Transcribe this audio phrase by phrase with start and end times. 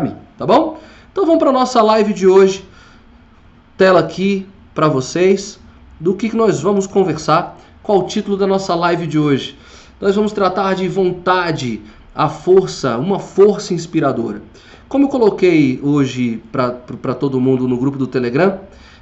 [0.00, 0.78] mim, tá bom?
[1.10, 2.64] Então vamos para nossa live de hoje.
[3.76, 5.58] Tela aqui para vocês
[5.98, 7.58] do que, que nós vamos conversar.
[7.82, 9.58] Qual o título da nossa live de hoje?
[10.00, 11.80] Nós vamos tratar de vontade,
[12.14, 14.42] a força, uma força inspiradora.
[14.88, 18.60] Como eu coloquei hoje para todo mundo no grupo do Telegram,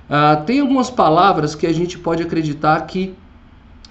[0.08, 3.14] uh, tem algumas palavras que a gente pode acreditar que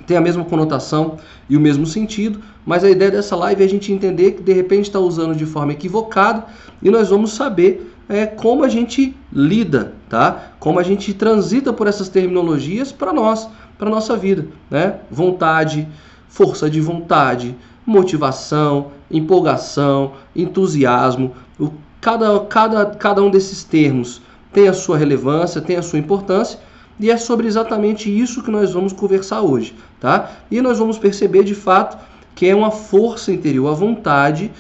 [0.06, 1.18] tem a mesma conotação
[1.50, 4.54] e o mesmo sentido, mas a ideia dessa live é a gente entender que de
[4.54, 6.46] repente está usando de forma equivocada
[6.82, 10.54] e nós vamos saber é, como a gente lida, tá?
[10.60, 15.00] Como a gente transita por essas terminologias para nós, para nossa vida, né?
[15.10, 15.88] Vontade,
[16.28, 21.34] força de vontade, motivação, empolgação, entusiasmo.
[21.60, 26.60] O, cada, cada, cada um desses termos tem a sua relevância, tem a sua importância
[27.00, 30.32] e é sobre exatamente isso que nós vamos conversar hoje, tá?
[30.50, 31.98] E nós vamos perceber de fato
[32.36, 34.52] que é uma força interior, a vontade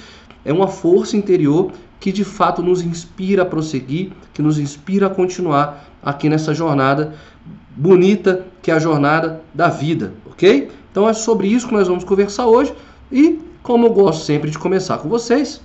[0.43, 5.09] é uma força interior que de fato nos inspira a prosseguir, que nos inspira a
[5.09, 7.13] continuar aqui nessa jornada
[7.75, 10.69] bonita que é a jornada da vida, ok?
[10.91, 12.73] Então é sobre isso que nós vamos conversar hoje
[13.11, 15.61] e como eu gosto sempre de começar com vocês,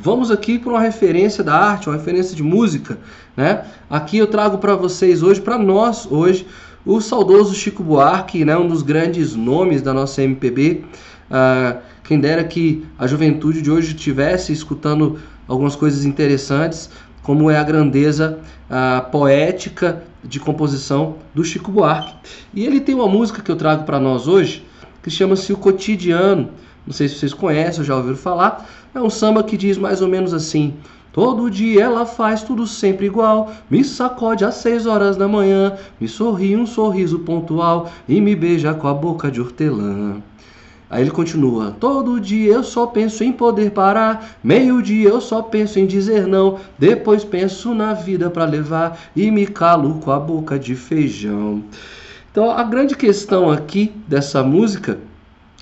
[0.00, 2.98] Vamos aqui para uma referência da arte, uma referência de música,
[3.38, 3.64] né?
[3.88, 6.44] Aqui eu trago para vocês hoje, para nós hoje,
[6.84, 8.56] o saudoso Chico Buarque, né?
[8.56, 10.84] Um dos grandes nomes da nossa MPB.
[11.30, 16.90] Ah, quem dera que a juventude de hoje estivesse escutando algumas coisas interessantes,
[17.22, 22.14] como é a grandeza ah, poética de composição do Chico Buarque.
[22.52, 24.66] E ele tem uma música que eu trago para nós hoje
[25.00, 26.50] que chama-se O Cotidiano.
[26.84, 30.02] Não sei se vocês conhecem ou já ouviram falar, é um samba que diz mais
[30.02, 30.74] ou menos assim:
[31.12, 33.52] Todo dia ela faz tudo sempre igual.
[33.70, 38.74] Me sacode às seis horas da manhã, me sorri um sorriso pontual e me beija
[38.74, 40.22] com a boca de hortelã.
[40.90, 44.38] Aí ele continua: Todo dia eu só penso em poder parar.
[44.42, 46.58] Meio-dia eu só penso em dizer não.
[46.78, 51.62] Depois penso na vida para levar e me calo com a boca de feijão.
[52.30, 54.98] Então a grande questão aqui dessa música,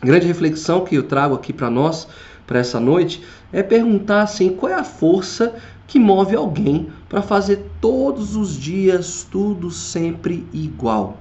[0.03, 2.06] grande reflexão que eu trago aqui para nós
[2.47, 3.22] para essa noite
[3.53, 5.55] é perguntar assim, qual é a força
[5.87, 11.17] que move alguém para fazer todos os dias tudo sempre igual?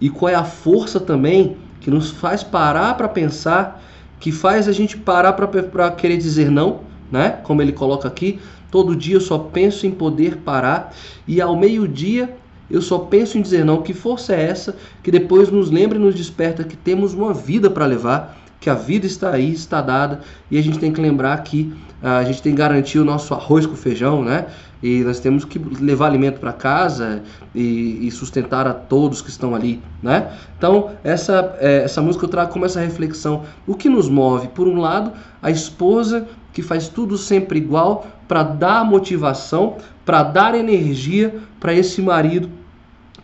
[0.00, 3.82] E qual é a força também que nos faz parar para pensar,
[4.18, 6.80] que faz a gente parar para querer dizer não,
[7.10, 7.30] né?
[7.42, 8.40] Como ele coloca aqui,
[8.70, 10.94] todo dia eu só penso em poder parar
[11.26, 12.36] e ao meio-dia
[12.68, 13.82] eu só penso em dizer não.
[13.82, 17.70] Que força é essa que depois nos lembra e nos desperta que temos uma vida
[17.70, 21.40] para levar que a vida está aí, está dada, e a gente tem que lembrar
[21.44, 21.72] que
[22.02, 24.46] ah, a gente tem que garantir o nosso arroz com feijão, né?
[24.82, 27.22] E nós temos que levar alimento para casa
[27.54, 30.32] e, e, sustentar a todos que estão ali, né?
[30.58, 33.44] Então, essa, é, essa música eu trago como essa reflexão.
[33.68, 34.48] O que nos move?
[34.48, 40.56] Por um lado, a esposa que faz tudo sempre igual para dar motivação, para dar
[40.56, 42.50] energia para esse marido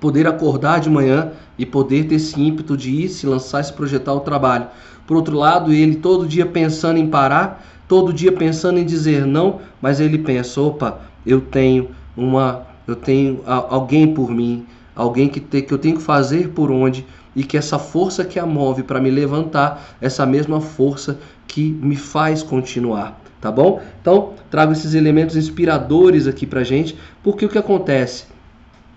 [0.02, 4.12] poder acordar de manhã e poder ter esse ímpeto de ir se lançar, se projetar
[4.12, 4.66] o trabalho.
[5.12, 9.60] Por outro lado, ele todo dia pensando em parar, todo dia pensando em dizer não,
[9.78, 14.64] mas ele pensa: opa, eu tenho uma, eu tenho alguém por mim,
[14.96, 17.04] alguém que, te, que eu tenho que fazer por onde
[17.36, 21.94] e que essa força que a move para me levantar, essa mesma força que me
[21.94, 23.82] faz continuar, tá bom?
[24.00, 28.24] Então trago esses elementos inspiradores aqui para gente, porque o que acontece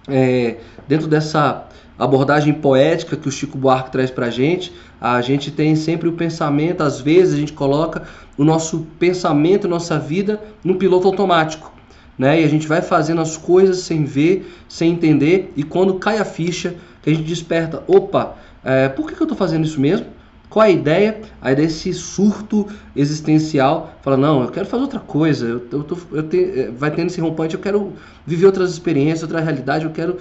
[0.07, 4.73] é, dentro dessa abordagem poética que o Chico Buarque traz para gente,
[5.13, 8.01] a gente tem sempre o pensamento, às vezes a gente coloca
[8.35, 11.71] o nosso pensamento, nossa vida no piloto automático.
[12.17, 12.41] Né?
[12.41, 16.25] E a gente vai fazendo as coisas sem ver, sem entender, e quando cai a
[16.25, 16.73] ficha,
[17.03, 20.07] que a gente desperta, opa, é, por que, que eu estou fazendo isso mesmo?
[20.49, 21.21] Qual é a ideia?
[21.39, 22.65] A ideia desse surto
[22.95, 26.89] existencial, fala, não, eu quero fazer outra coisa, eu, eu, tô, eu te, é, vai
[26.89, 27.93] tendo esse rompante, eu quero
[28.25, 30.17] viver outras experiências, outra realidade, eu quero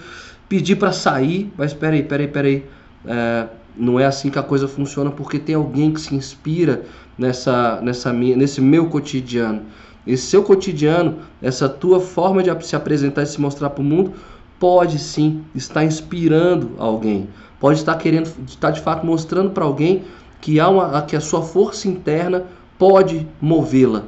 [0.47, 2.65] pedir para sair, mas peraí, peraí, peraí.
[3.07, 6.85] É, não é assim que a coisa funciona porque tem alguém que se inspira
[7.19, 9.63] nessa, nessa minha, nesse meu cotidiano.
[10.07, 14.13] Esse seu cotidiano, essa tua forma de se apresentar e se mostrar para o mundo,
[14.59, 17.29] pode sim estar inspirando alguém.
[17.59, 20.05] Pode estar querendo, estar de fato mostrando para alguém
[20.41, 22.45] que há uma, que a sua força interna
[22.79, 24.05] pode movê-la.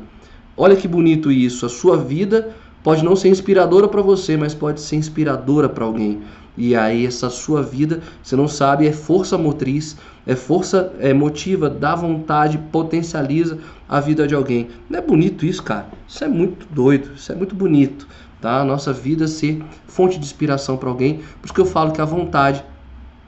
[0.56, 1.64] Olha que bonito isso.
[1.64, 6.20] A sua vida pode não ser inspiradora para você, mas pode ser inspiradora para alguém.
[6.56, 11.68] E aí essa sua vida, você não sabe, é força motriz, é força é, motiva,
[11.68, 13.58] dá vontade, potencializa
[13.88, 14.68] a vida de alguém.
[14.88, 15.86] Não é bonito isso, cara?
[16.08, 18.08] Isso é muito doido, isso é muito bonito,
[18.40, 18.60] tá?
[18.60, 21.18] A nossa vida ser fonte de inspiração para alguém.
[21.40, 22.64] Por isso que eu falo que a vontade,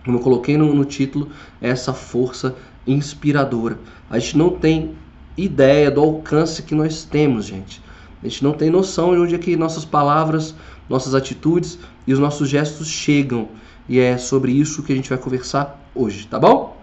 [0.04, 1.28] como eu coloquei no, no título,
[1.60, 3.78] é essa força inspiradora.
[4.08, 4.94] A gente não tem
[5.36, 7.80] ideia do alcance que nós temos, gente.
[8.22, 10.54] A gente não tem noção de onde é que nossas palavras,
[10.88, 13.48] nossas atitudes e os nossos gestos chegam.
[13.88, 16.76] E é sobre isso que a gente vai conversar hoje, tá bom?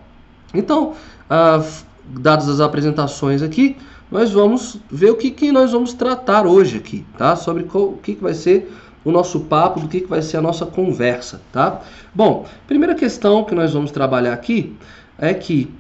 [0.54, 0.94] Então,
[1.30, 1.64] ah,
[2.08, 3.78] dadas as apresentações aqui,
[4.12, 7.36] nós vamos ver o que, que nós vamos tratar hoje aqui, tá?
[7.36, 8.72] Sobre qual, o que, que vai ser
[9.04, 11.82] o nosso papo, do que, que vai ser a nossa conversa, tá?
[12.14, 14.76] Bom, primeira questão que nós vamos trabalhar aqui
[15.18, 15.72] é que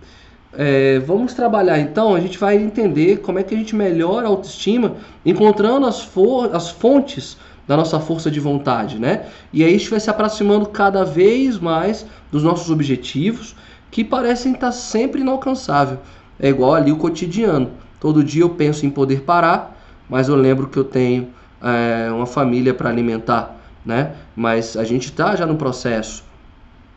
[0.53, 4.29] é, vamos trabalhar então, a gente vai entender como é que a gente melhora a
[4.29, 4.95] autoestima
[5.25, 6.09] encontrando as,
[6.53, 9.25] as fontes da nossa força de vontade, né?
[9.51, 13.55] E aí a gente vai se aproximando cada vez mais dos nossos objetivos
[13.89, 15.99] que parecem estar sempre inalcançável.
[16.39, 17.71] É igual ali o cotidiano.
[17.99, 19.75] Todo dia eu penso em poder parar,
[20.09, 21.29] mas eu lembro que eu tenho
[21.61, 24.13] é, uma família para alimentar, né?
[24.35, 26.23] Mas a gente está já no processo,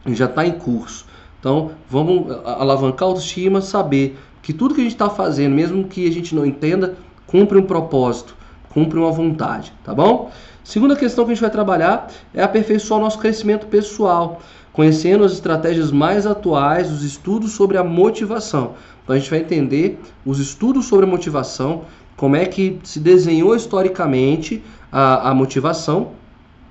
[0.08, 1.06] já está em curso.
[1.40, 6.06] Então vamos alavancar a autoestima, saber que tudo que a gente está fazendo, mesmo que
[6.06, 8.34] a gente não entenda, cumpre um propósito,
[8.70, 10.30] cumpre uma vontade, tá bom?
[10.68, 15.32] Segunda questão que a gente vai trabalhar é aperfeiçoar o nosso crescimento pessoal, conhecendo as
[15.32, 18.74] estratégias mais atuais, os estudos sobre a motivação.
[19.02, 21.84] Então a gente vai entender os estudos sobre a motivação,
[22.18, 24.62] como é que se desenhou historicamente
[24.92, 26.10] a, a motivação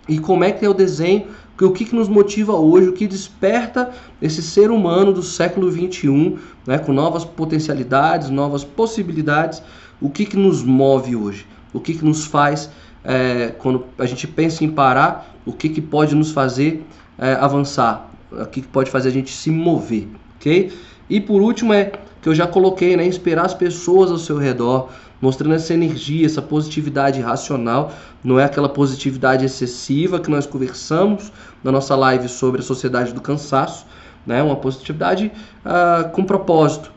[0.07, 1.29] e como é que é o desenho,
[1.59, 3.89] o que, que nos motiva hoje, o que desperta
[4.21, 9.63] esse ser humano do século 21, né, com novas potencialidades, novas possibilidades,
[9.99, 12.69] o que, que nos move hoje, o que, que nos faz
[13.07, 16.85] é, quando a gente pensa em parar, o que, que pode nos fazer
[17.17, 20.73] é, avançar, o que, que pode fazer a gente se mover, ok?
[21.09, 24.89] E por último é que eu já coloquei, né, inspirar as pessoas ao seu redor,
[25.21, 31.31] mostrando essa energia, essa positividade racional, não é aquela positividade excessiva que nós conversamos
[31.63, 33.85] na nossa live sobre a sociedade do cansaço,
[34.25, 34.43] né?
[34.43, 35.31] Uma positividade
[35.65, 36.91] uh, com propósito,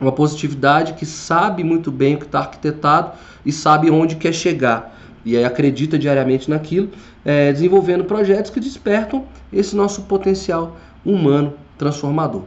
[0.00, 3.12] uma positividade que sabe muito bem o que está arquitetado
[3.44, 4.94] e sabe onde quer chegar
[5.24, 6.90] e aí acredita diariamente naquilo,
[7.24, 12.42] é, desenvolvendo projetos que despertam esse nosso potencial humano transformador.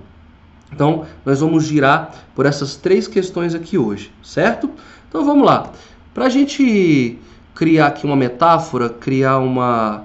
[0.71, 4.69] Então, nós vamos girar por essas três questões aqui hoje, certo?
[5.07, 5.71] Então, vamos lá.
[6.13, 7.17] Para a gente
[7.55, 10.03] criar aqui uma metáfora, criar uma,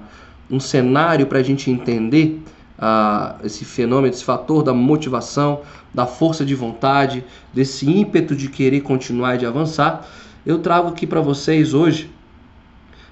[0.49, 2.41] um cenário para a gente entender
[2.79, 5.61] uh, esse fenômeno, esse fator da motivação,
[5.93, 7.23] da força de vontade,
[7.53, 10.07] desse ímpeto de querer continuar e de avançar,
[10.45, 12.09] eu trago aqui para vocês hoje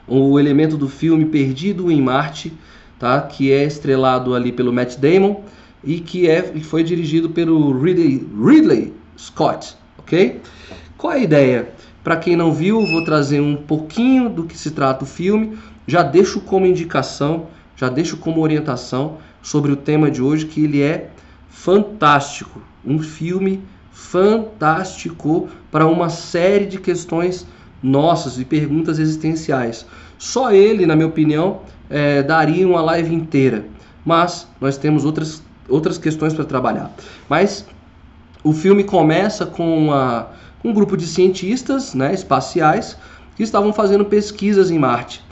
[0.07, 2.53] o elemento do filme Perdido em Marte,
[2.99, 3.21] tá?
[3.21, 5.41] que é estrelado ali pelo Matt Damon
[5.83, 10.41] e que é, foi dirigido pelo Ridley, Ridley Scott, ok?
[10.97, 11.69] Qual é a ideia?
[12.03, 16.03] Para quem não viu, vou trazer um pouquinho do que se trata o filme, já
[16.03, 21.09] deixo como indicação, já deixo como orientação sobre o tema de hoje, que ele é
[21.49, 23.61] fantástico, um filme
[23.91, 27.45] fantástico para uma série de questões
[27.81, 29.85] nossas e perguntas existenciais.
[30.17, 33.65] Só ele, na minha opinião, é, daria uma live inteira.
[34.05, 36.91] Mas nós temos outras, outras questões para trabalhar.
[37.29, 37.65] Mas
[38.43, 40.27] o filme começa com uma,
[40.63, 42.97] um grupo de cientistas né, espaciais
[43.35, 45.23] que estavam fazendo pesquisas em Marte.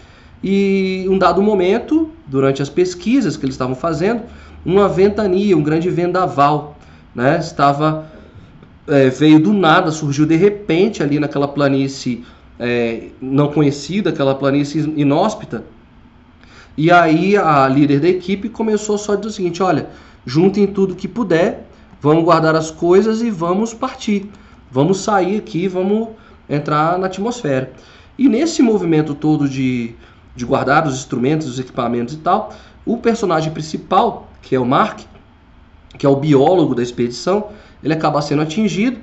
[0.43, 4.23] E um dado momento, durante as pesquisas que eles estavam fazendo,
[4.65, 6.77] uma ventania, um grande vendaval,
[7.13, 8.09] né, estava
[8.87, 12.25] é, veio do nada, surgiu de repente ali naquela planície
[12.59, 15.63] é, não conhecida, aquela planície inóspita.
[16.77, 19.89] E aí a líder da equipe começou só a dizer o seguinte: olha,
[20.25, 21.65] juntem tudo que puder,
[22.01, 24.29] vamos guardar as coisas e vamos partir.
[24.71, 26.09] Vamos sair aqui, vamos
[26.47, 27.71] entrar na atmosfera.
[28.17, 29.95] E nesse movimento todo de,
[30.35, 32.53] de guardar os instrumentos, os equipamentos e tal,
[32.85, 35.01] o personagem principal, que é o Mark,
[35.97, 37.47] que é o biólogo da expedição,
[37.83, 38.99] ele acaba sendo atingido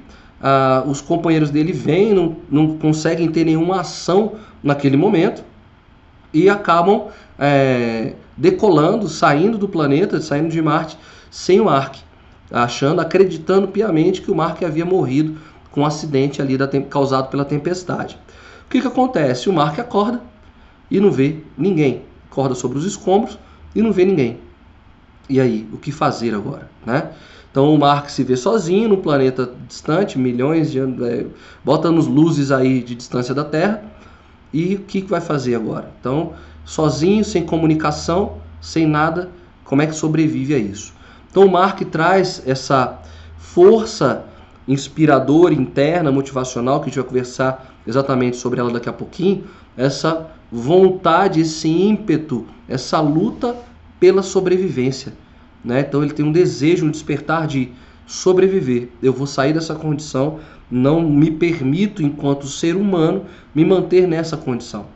[0.49, 5.43] ah, os companheiros dele vêm, não, não conseguem ter nenhuma ação naquele momento
[6.33, 10.97] e acabam é, decolando, saindo do planeta, saindo de Marte
[11.33, 11.97] sem o Mark,
[12.49, 15.37] achando, acreditando piamente que o Mark havia morrido
[15.73, 18.17] com um acidente ali da, causado pela tempestade.
[18.67, 19.49] O que, que acontece?
[19.49, 20.23] O Mark acorda
[20.89, 22.03] e não vê ninguém.
[22.31, 23.37] Acorda sobre os escombros
[23.75, 24.39] e não vê ninguém.
[25.29, 26.71] E aí, o que fazer agora?
[26.87, 27.11] Né?
[27.57, 31.25] Então o Mark se vê sozinho no planeta distante, milhões de anos, é,
[31.65, 33.83] bota nos luzes aí de distância da Terra.
[34.53, 35.91] E o que, que vai fazer agora?
[35.99, 36.35] Então,
[36.67, 39.31] sozinho, sem comunicação, sem nada,
[39.65, 40.93] como é que sobrevive a isso?
[41.31, 42.99] Então o Mark traz essa
[43.39, 44.27] força
[44.69, 49.45] inspiradora, interna, motivacional, que a gente vai conversar exatamente sobre ela daqui a pouquinho,
[49.79, 53.57] essa vontade, esse ímpeto, essa luta
[53.99, 55.15] pela sobrevivência
[55.65, 55.81] né?
[55.81, 57.71] Então ele tem um desejo, um despertar de
[58.07, 58.89] sobreviver.
[59.03, 60.39] Eu vou sair dessa condição,
[60.71, 64.87] não me permito, enquanto ser humano, me manter nessa condição.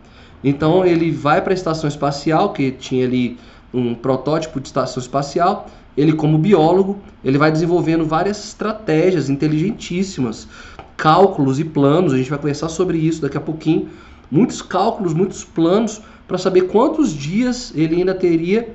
[0.42, 3.38] Então ele vai para a estação espacial, que tinha ali
[3.72, 5.66] um protótipo de estação espacial.
[5.96, 10.48] Ele, como biólogo, ele vai desenvolvendo várias estratégias inteligentíssimas,
[10.96, 12.12] cálculos e planos.
[12.12, 13.88] A gente vai conversar sobre isso daqui a pouquinho.
[14.30, 18.72] Muitos cálculos, muitos planos para saber quantos dias ele ainda teria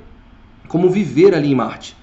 [0.66, 1.96] como viver ali em Marte.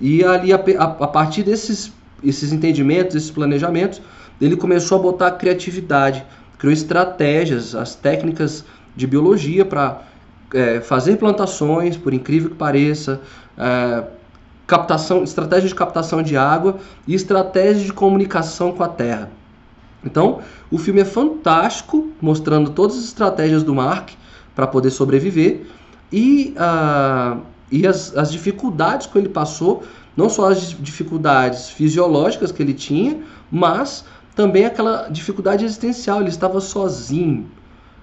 [0.00, 4.02] E ali, a, a, a partir desses esses entendimentos, esses planejamentos,
[4.40, 6.24] ele começou a botar criatividade,
[6.58, 8.64] criou estratégias, as técnicas
[8.96, 10.02] de biologia para
[10.52, 13.20] é, fazer plantações, por incrível que pareça,
[13.56, 14.04] é,
[14.66, 19.30] captação, estratégia de captação de água e estratégia de comunicação com a terra.
[20.04, 24.10] Então, o filme é fantástico, mostrando todas as estratégias do Mark
[24.54, 25.66] para poder sobreviver
[26.12, 29.82] e, uh, e as, as dificuldades que ele passou,
[30.16, 33.20] não só as dificuldades fisiológicas que ele tinha,
[33.50, 36.20] mas também aquela dificuldade existencial.
[36.20, 37.46] Ele estava sozinho,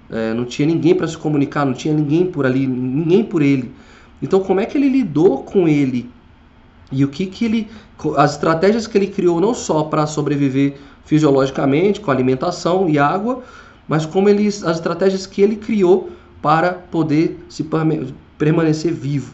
[0.09, 3.71] é, não tinha ninguém para se comunicar, não tinha ninguém por ali, ninguém por ele.
[4.21, 6.09] Então, como é que ele lidou com ele?
[6.91, 7.67] E o que que ele,
[8.15, 13.43] as estratégias que ele criou não só para sobreviver fisiologicamente, com alimentação e água,
[13.87, 16.09] mas como ele, as estratégias que ele criou
[16.41, 17.67] para poder se
[18.37, 19.33] permanecer vivo,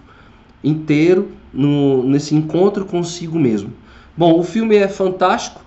[0.64, 3.72] inteiro no, nesse encontro consigo mesmo.
[4.16, 5.62] Bom, o filme é fantástico.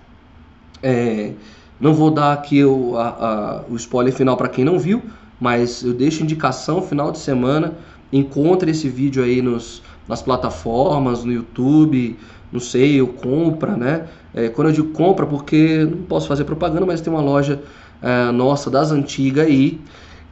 [0.81, 1.31] É,
[1.79, 5.01] não vou dar aqui o, a, a, o spoiler final para quem não viu,
[5.39, 7.73] mas eu deixo indicação final de semana.
[8.13, 12.17] Encontre esse vídeo aí nos, nas plataformas, no YouTube,
[12.51, 14.05] não sei, eu compra, né?
[14.33, 17.61] É, quando eu digo compra, porque não posso fazer propaganda, mas tem uma loja
[18.01, 19.79] é, nossa das antigas aí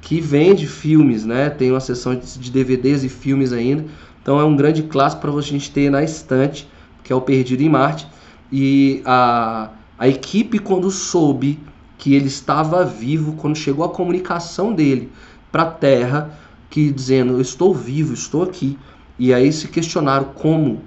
[0.02, 1.50] que vende filmes, né?
[1.50, 3.86] Tem uma seção de DVDs e filmes ainda.
[4.24, 6.68] Então é um grande clássico para a gente ter na estante,
[7.04, 8.08] que é o Perdido em Marte.
[8.52, 11.60] E a, a equipe, quando soube
[11.98, 15.12] que ele estava vivo, quando chegou a comunicação dele
[15.52, 16.38] para a Terra,
[16.70, 18.80] que dizendo, eu estou vivo, estou aqui.
[19.20, 20.82] E aí se questionaram como,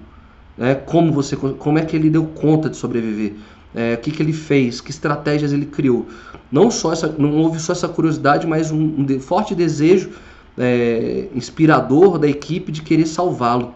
[0.57, 0.75] né?
[0.75, 3.35] Como você, como é que ele deu conta de sobreviver?
[3.75, 6.07] É, o que, que ele fez, que estratégias ele criou.
[6.50, 10.11] Não só essa, não houve só essa curiosidade, mas um, um forte desejo
[10.59, 13.75] é, inspirador da equipe de querer salvá-lo.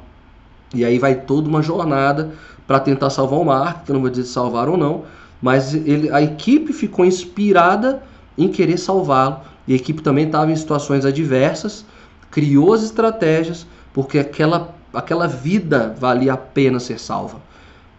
[0.75, 2.33] E aí vai toda uma jornada
[2.67, 5.05] para tentar salvar o Mark, que eu não vou dizer salvar ou não,
[5.43, 8.03] mas ele, a equipe ficou inspirada
[8.37, 9.41] em querer salvá-lo.
[9.67, 11.85] E a equipe também estava em situações adversas,
[12.31, 17.41] criou as estratégias, porque aquela, aquela vida valia a pena ser salva.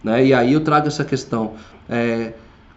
[0.04, 0.28] Né?
[0.28, 1.54] E aí eu trago essa questão
[1.90, 2.34] é,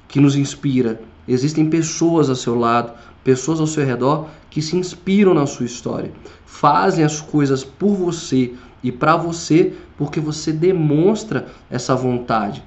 [0.08, 1.00] que nos inspira.
[1.26, 2.92] Existem pessoas ao seu lado,
[3.23, 6.12] pessoas ao seu redor que se inspiram na sua história,
[6.46, 12.62] fazem as coisas por você e para você porque você demonstra essa vontade.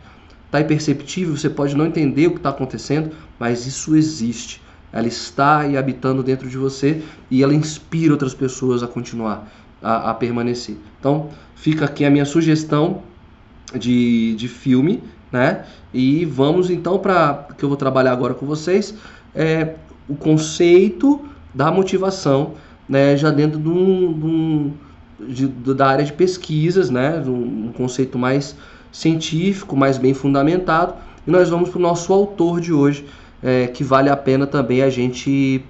[0.48, 4.62] Está imperceptível, você pode não entender o que está acontecendo, mas isso existe.
[4.92, 7.02] Ela está aí habitando dentro de você
[7.32, 9.50] e ela inspira outras pessoas a continuar,
[9.82, 10.76] a, a permanecer.
[11.00, 13.02] Então, fica aqui a minha sugestão
[13.80, 15.02] de, de filme,
[15.32, 15.64] né?
[15.94, 18.94] E vamos então para que eu vou trabalhar agora com vocês
[19.34, 19.76] é
[20.10, 21.26] o conceito
[21.58, 22.54] da motivação,
[22.88, 23.18] né?
[23.18, 24.74] Já dentro de um, de um
[25.20, 27.22] de, da área de pesquisas, né?
[27.26, 28.56] Um, um conceito mais
[28.92, 30.94] científico, mais bem fundamentado.
[31.26, 33.06] E nós vamos para o nosso autor de hoje,
[33.42, 35.64] é, que vale a pena também a gente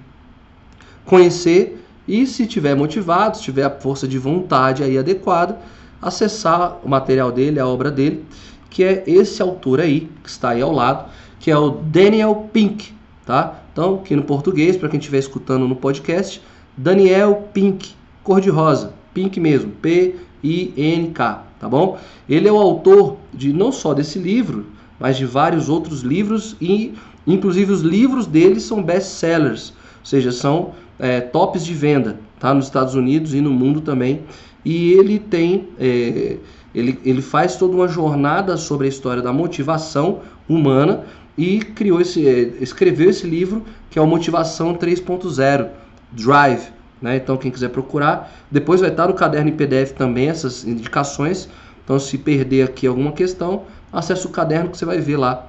[1.06, 5.58] conhecer e se tiver motivado, se tiver a força de vontade aí adequada,
[6.00, 8.24] acessar o material dele, a obra dele,
[8.70, 12.92] que é esse autor aí, que está aí ao lado, que é o Daniel Pink,
[13.24, 13.62] tá?
[13.78, 16.42] Então, aqui no português, para quem estiver escutando no podcast,
[16.76, 17.94] Daniel Pink,
[18.24, 21.96] cor de rosa, Pink mesmo, P-I-N-K, tá bom?
[22.28, 24.66] Ele é o autor de não só desse livro,
[24.98, 26.92] mas de vários outros livros e,
[27.24, 32.52] inclusive, os livros dele são best-sellers, ou seja, são é, tops de venda, tá?
[32.52, 34.24] Nos Estados Unidos e no mundo também
[34.64, 36.36] e ele tem é,
[36.74, 40.18] ele, ele faz toda uma jornada sobre a história da motivação
[40.48, 41.04] humana
[41.38, 45.68] e criou esse é, escreveu esse livro que é o Motivação 3.0
[46.12, 46.68] Drive
[47.00, 47.16] né?
[47.16, 48.32] então quem quiser procurar.
[48.50, 51.48] Depois vai estar no caderno em PDF também essas indicações.
[51.84, 55.46] Então se perder aqui alguma questão acesse o caderno que você vai ver lá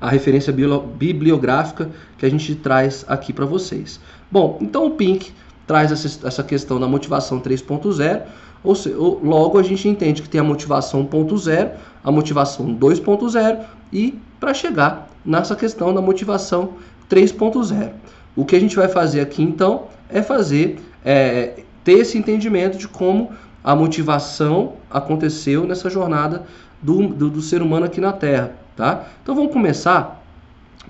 [0.00, 3.98] a referência bibliográfica que a gente traz aqui para vocês.
[4.30, 5.32] Bom então o Pink
[5.66, 8.22] traz essa questão da motivação 3.0,
[8.64, 14.18] ou, seja, logo a gente entende que tem a motivação 1.0, a motivação 2.0 e
[14.38, 16.74] para chegar nessa questão da motivação
[17.10, 17.90] 3.0.
[18.36, 22.86] O que a gente vai fazer aqui então é fazer é, ter esse entendimento de
[22.86, 26.44] como a motivação aconteceu nessa jornada
[26.80, 29.06] do, do, do ser humano aqui na Terra, tá?
[29.22, 30.22] Então vamos começar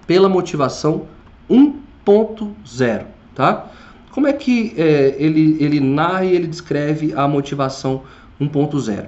[0.06, 1.06] pela motivação
[1.50, 3.66] 1.0, tá?
[4.10, 8.02] Como é que é, ele, ele narra e ele descreve a motivação
[8.40, 9.06] 1.0?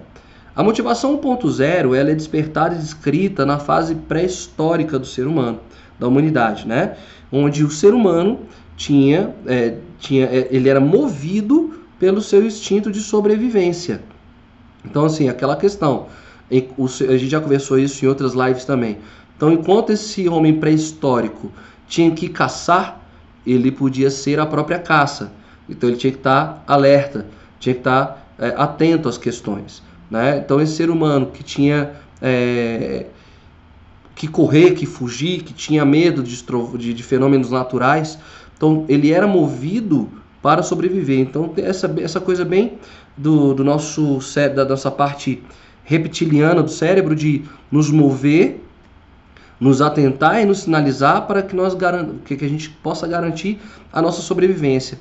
[0.55, 5.61] A motivação 1.0 ela é despertada e descrita na fase pré-histórica do ser humano,
[5.99, 6.97] da humanidade, né?
[7.31, 8.41] Onde o ser humano
[8.77, 14.01] tinha, é, tinha, é, ele era movido pelo seu instinto de sobrevivência.
[14.85, 16.07] Então, assim, aquela questão,
[16.51, 18.99] a gente já conversou isso em outras lives também.
[19.37, 21.53] Então, enquanto esse homem pré-histórico
[21.87, 23.01] tinha que caçar,
[23.47, 25.33] ele podia ser a própria caça.
[25.69, 27.27] Então, ele tinha que estar alerta,
[27.61, 29.83] tinha que estar é, atento às questões.
[30.11, 30.39] Né?
[30.39, 33.07] Então, esse ser humano que tinha é,
[34.15, 36.45] que correr, que fugir, que tinha medo de,
[36.79, 38.19] de, de, fenômenos naturais,
[38.57, 40.09] então ele era movido
[40.43, 41.21] para sobreviver.
[41.21, 42.79] Então, essa, essa coisa bem
[43.17, 44.19] do, do nosso
[44.55, 45.43] da nossa parte
[45.85, 48.63] reptiliana do cérebro de nos mover,
[49.59, 51.77] nos atentar e nos sinalizar para que nós
[52.25, 53.59] que, que a gente possa garantir
[53.93, 54.99] a nossa sobrevivência.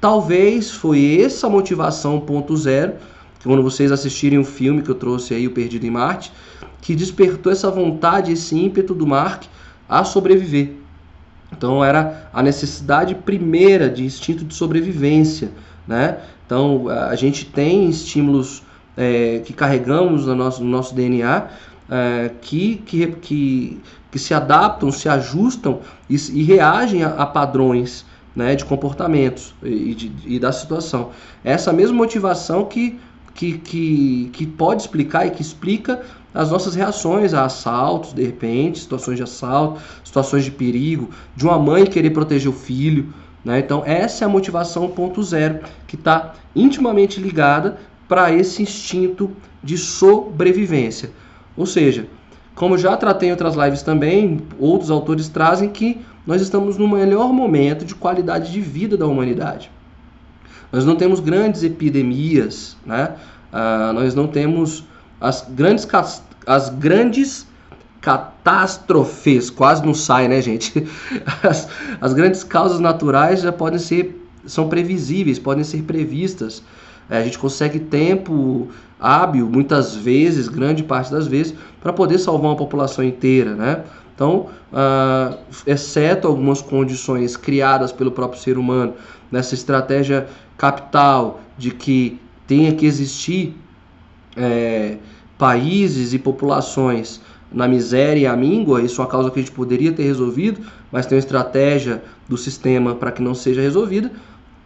[0.00, 2.94] Talvez foi essa motivação ponto zero
[3.44, 6.32] quando vocês assistirem o filme que eu trouxe aí, O Perdido em Marte,
[6.80, 9.44] que despertou essa vontade, esse ímpeto do Mark
[9.88, 10.72] a sobreviver.
[11.52, 15.50] Então era a necessidade primeira de instinto de sobrevivência,
[15.86, 16.18] né?
[16.44, 18.62] Então a gente tem estímulos
[18.96, 21.46] é, que carregamos no nosso, no nosso DNA
[21.90, 23.80] é, que, que, que,
[24.10, 28.04] que, se adaptam, se ajustam e, e reagem a, a padrões
[28.34, 31.10] né, de comportamentos e, de, e da situação.
[31.42, 32.98] Essa mesma motivação que
[33.38, 36.02] que, que, que pode explicar e que explica
[36.34, 41.56] as nossas reações a assaltos, de repente, situações de assalto, situações de perigo, de uma
[41.56, 43.14] mãe querer proteger o filho.
[43.44, 43.60] Né?
[43.60, 47.78] Então, essa é a motivação ponto zero, que está intimamente ligada
[48.08, 49.30] para esse instinto
[49.62, 51.12] de sobrevivência.
[51.56, 52.08] Ou seja,
[52.56, 57.32] como já tratei em outras lives também, outros autores trazem que nós estamos no melhor
[57.32, 59.70] momento de qualidade de vida da humanidade.
[60.72, 63.14] Nós não temos grandes epidemias, né?
[63.52, 64.84] Ah, nós não temos
[65.20, 65.88] as grandes,
[66.46, 67.46] as grandes
[68.00, 70.86] catástrofes, quase não sai, né, gente?
[71.42, 71.68] As,
[72.00, 76.62] as grandes causas naturais já podem ser, são previsíveis, podem ser previstas.
[77.10, 78.68] É, a gente consegue tempo
[79.00, 83.84] hábil, muitas vezes, grande parte das vezes, para poder salvar uma população inteira, né?
[84.14, 88.94] Então, uh, exceto algumas condições criadas pelo próprio ser humano,
[89.30, 90.26] nessa estratégia
[90.58, 93.56] capital de que tenha que existir
[94.36, 94.98] é,
[95.38, 99.52] países e populações na miséria e à míngua, isso é uma causa que a gente
[99.52, 100.60] poderia ter resolvido,
[100.92, 104.12] mas tem uma estratégia do sistema para que não seja resolvida,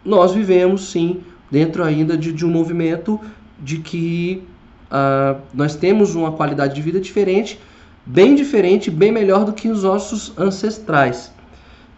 [0.03, 3.17] nós vivemos sim dentro ainda de, de um movimento
[3.57, 4.43] de que
[4.91, 7.57] uh, nós temos uma qualidade de vida diferente
[8.05, 11.31] bem diferente, bem melhor do que os nossos ancestrais.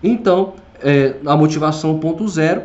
[0.03, 2.63] Então, é, a motivação ponto zero,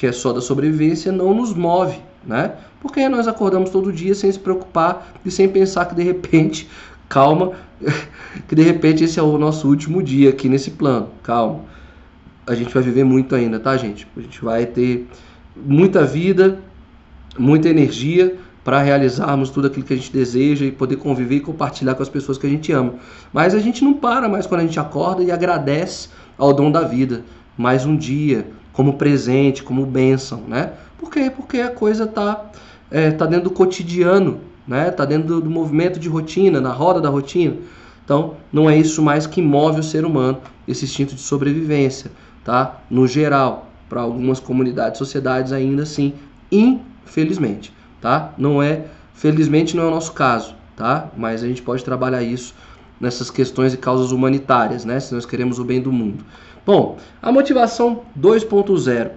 [0.00, 2.54] que é só da sobrevivência, não nos move, né?
[2.80, 6.66] Porque nós acordamos todo dia sem se preocupar e sem pensar que de repente,
[7.06, 7.52] calma,
[8.48, 11.10] que de repente esse é o nosso último dia aqui nesse plano.
[11.22, 11.66] Calma.
[12.46, 14.08] A gente vai viver muito ainda, tá, gente?
[14.16, 15.06] A gente vai ter
[15.54, 16.58] muita vida,
[17.38, 21.94] muita energia, para realizarmos tudo aquilo que a gente deseja e poder conviver e compartilhar
[21.94, 22.94] com as pessoas que a gente ama.
[23.34, 26.08] Mas a gente não para mais quando a gente acorda e agradece
[26.38, 27.22] ao dom da vida,
[27.54, 28.46] mais um dia,
[28.80, 30.72] como presente, como bênção, né?
[30.98, 31.30] Por quê?
[31.34, 32.50] Porque a coisa tá,
[32.90, 34.90] é, tá dentro do cotidiano, né?
[34.90, 37.56] Tá dentro do, do movimento de rotina, na roda da rotina.
[38.02, 42.10] Então, não é isso mais que move o ser humano, esse instinto de sobrevivência,
[42.42, 42.80] tá?
[42.88, 46.14] No geral, para algumas comunidades, sociedades ainda assim,
[46.50, 48.32] infelizmente tá?
[48.38, 51.08] Não é, felizmente não é o nosso caso, tá?
[51.16, 52.54] Mas a gente pode trabalhar isso
[53.00, 54.98] nessas questões e causas humanitárias, né?
[54.98, 56.24] Se nós queremos o bem do mundo.
[56.72, 59.10] Bom, a motivação 2.0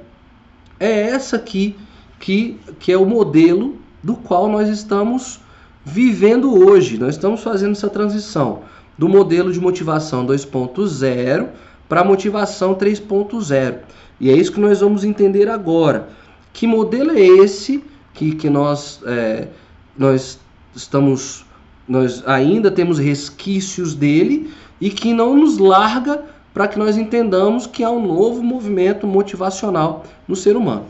[0.80, 1.76] é essa aqui
[2.20, 5.40] que, que é o modelo do qual nós estamos
[5.86, 6.98] vivendo hoje.
[6.98, 8.62] Nós estamos fazendo essa transição
[8.98, 11.50] do modelo de motivação 2.0
[11.88, 13.76] para a motivação 3.0.
[14.20, 16.10] E é isso que nós vamos entender agora.
[16.52, 17.84] Que modelo é esse
[18.16, 19.48] que, que nós, é,
[19.96, 20.40] nós
[20.76, 21.46] estamos,
[21.88, 27.84] nós ainda temos resquícios dele e que não nos larga para que nós entendamos que
[27.84, 30.86] há um novo movimento motivacional no ser humano.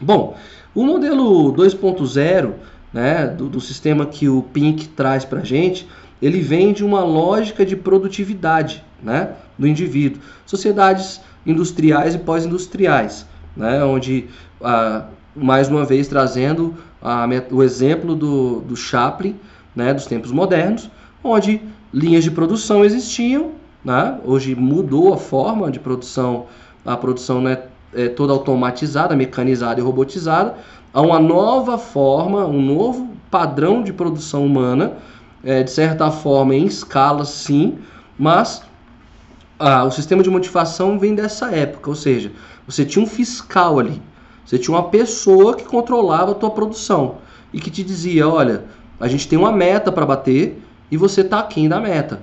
[0.00, 0.36] Bom,
[0.74, 2.52] o modelo 2.0
[2.92, 5.88] né, do, do, sistema que o Pink traz para a gente,
[6.20, 10.20] ele vem de uma lógica de produtividade né, do indivíduo.
[10.44, 13.26] Sociedades industriais e pós-industriais,
[13.56, 14.26] né, onde
[14.60, 19.36] a, mais uma vez trazendo a, o exemplo do, do Chaplin,
[19.74, 20.90] né, dos tempos modernos,
[21.24, 23.52] onde linhas de produção existiam,
[23.84, 24.18] né?
[24.24, 26.46] hoje mudou a forma de produção,
[26.84, 27.62] a produção né,
[27.94, 30.54] é toda automatizada, mecanizada e robotizada,
[30.92, 34.94] a uma nova forma, um novo padrão de produção humana,
[35.44, 37.78] é, de certa forma em escala sim,
[38.18, 38.62] mas
[39.58, 42.32] ah, o sistema de motivação vem dessa época, ou seja,
[42.66, 44.00] você tinha um fiscal ali,
[44.44, 47.16] você tinha uma pessoa que controlava a tua produção
[47.52, 48.64] e que te dizia, olha,
[49.00, 52.20] a gente tem uma meta para bater e você está aquém da meta.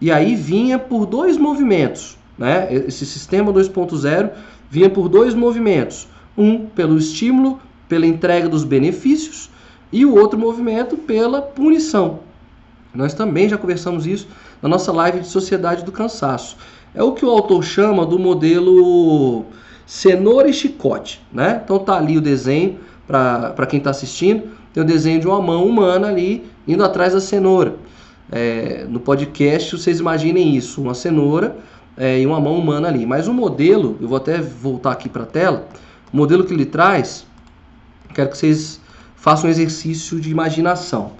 [0.00, 2.68] E aí vinha por dois movimentos, né?
[2.72, 4.30] Esse sistema 2.0
[4.70, 6.06] vinha por dois movimentos.
[6.36, 9.50] Um pelo estímulo, pela entrega dos benefícios,
[9.90, 12.20] e o outro movimento pela punição.
[12.94, 14.28] Nós também já conversamos isso
[14.62, 16.56] na nossa live de Sociedade do Cansaço.
[16.94, 19.44] É o que o autor chama do modelo
[19.86, 21.60] cenoura e chicote, né?
[21.64, 25.66] Então tá ali o desenho para quem está assistindo, tem o desenho de uma mão
[25.66, 27.76] humana ali indo atrás da cenoura.
[28.30, 31.56] É, no podcast vocês imaginem isso, uma cenoura
[31.96, 33.06] é, e uma mão humana ali.
[33.06, 35.68] Mas o modelo, eu vou até voltar aqui para a tela,
[36.12, 37.26] o modelo que ele traz,
[38.14, 38.80] quero que vocês
[39.16, 41.12] façam um exercício de imaginação.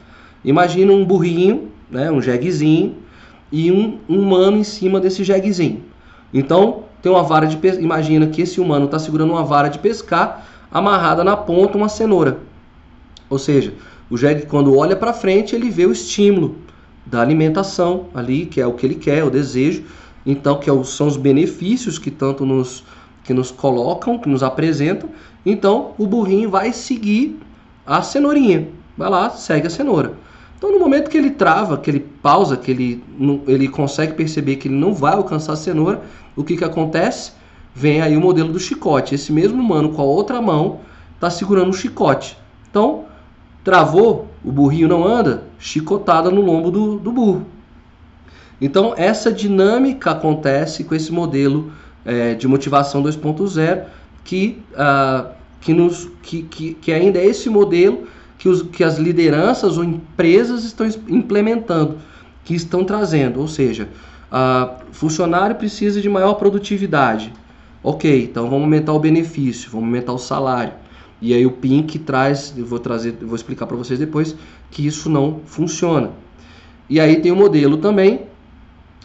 [0.44, 2.97] Imagina um burrinho, né, um jeguezinho,
[3.51, 5.83] e um humano em cima desse jeguezinho.
[6.33, 7.59] Então, tem uma vara de.
[7.81, 12.38] Imagina que esse humano está segurando uma vara de pescar, amarrada na ponta uma cenoura.
[13.31, 13.73] Ou seja,
[14.11, 16.57] o jegue, quando olha para frente, ele vê o estímulo
[17.11, 19.85] da alimentação ali, que é o que ele quer, o desejo.
[20.25, 22.85] Então, que é são os benefícios que tanto nos,
[23.25, 25.09] que nos colocam, que nos apresentam.
[25.44, 27.38] Então, o burrinho vai seguir
[27.87, 28.68] a cenourinha.
[28.97, 30.14] Vai lá, segue a cenoura.
[30.57, 33.03] Então, no momento que ele trava, que ele pausa, que ele,
[33.47, 36.03] ele consegue perceber que ele não vai alcançar a cenoura,
[36.37, 37.33] o que, que acontece?
[37.75, 39.14] Vem aí o modelo do chicote.
[39.14, 40.81] Esse mesmo humano com a outra mão
[41.14, 42.37] está segurando o chicote.
[42.68, 43.05] Então,
[43.62, 47.46] travou, o burrinho não anda, chicotada no lombo do, do burro.
[48.61, 51.72] Então, essa dinâmica acontece com esse modelo
[52.05, 53.85] é, de motivação 2.0
[54.24, 58.98] que, uh, que, nos, que, que, que ainda é esse modelo que, os, que as
[58.98, 61.98] lideranças ou empresas estão implementando,
[62.44, 63.40] que estão trazendo.
[63.40, 63.88] Ou seja,
[64.33, 67.33] uh, funcionário precisa de maior produtividade.
[67.83, 70.72] Ok, então vamos aumentar o benefício, vamos aumentar o salário.
[71.20, 74.37] E aí o Pink traz, eu vou trazer, eu vou explicar para vocês depois,
[74.70, 76.11] que isso não funciona.
[76.88, 78.22] E aí tem o modelo também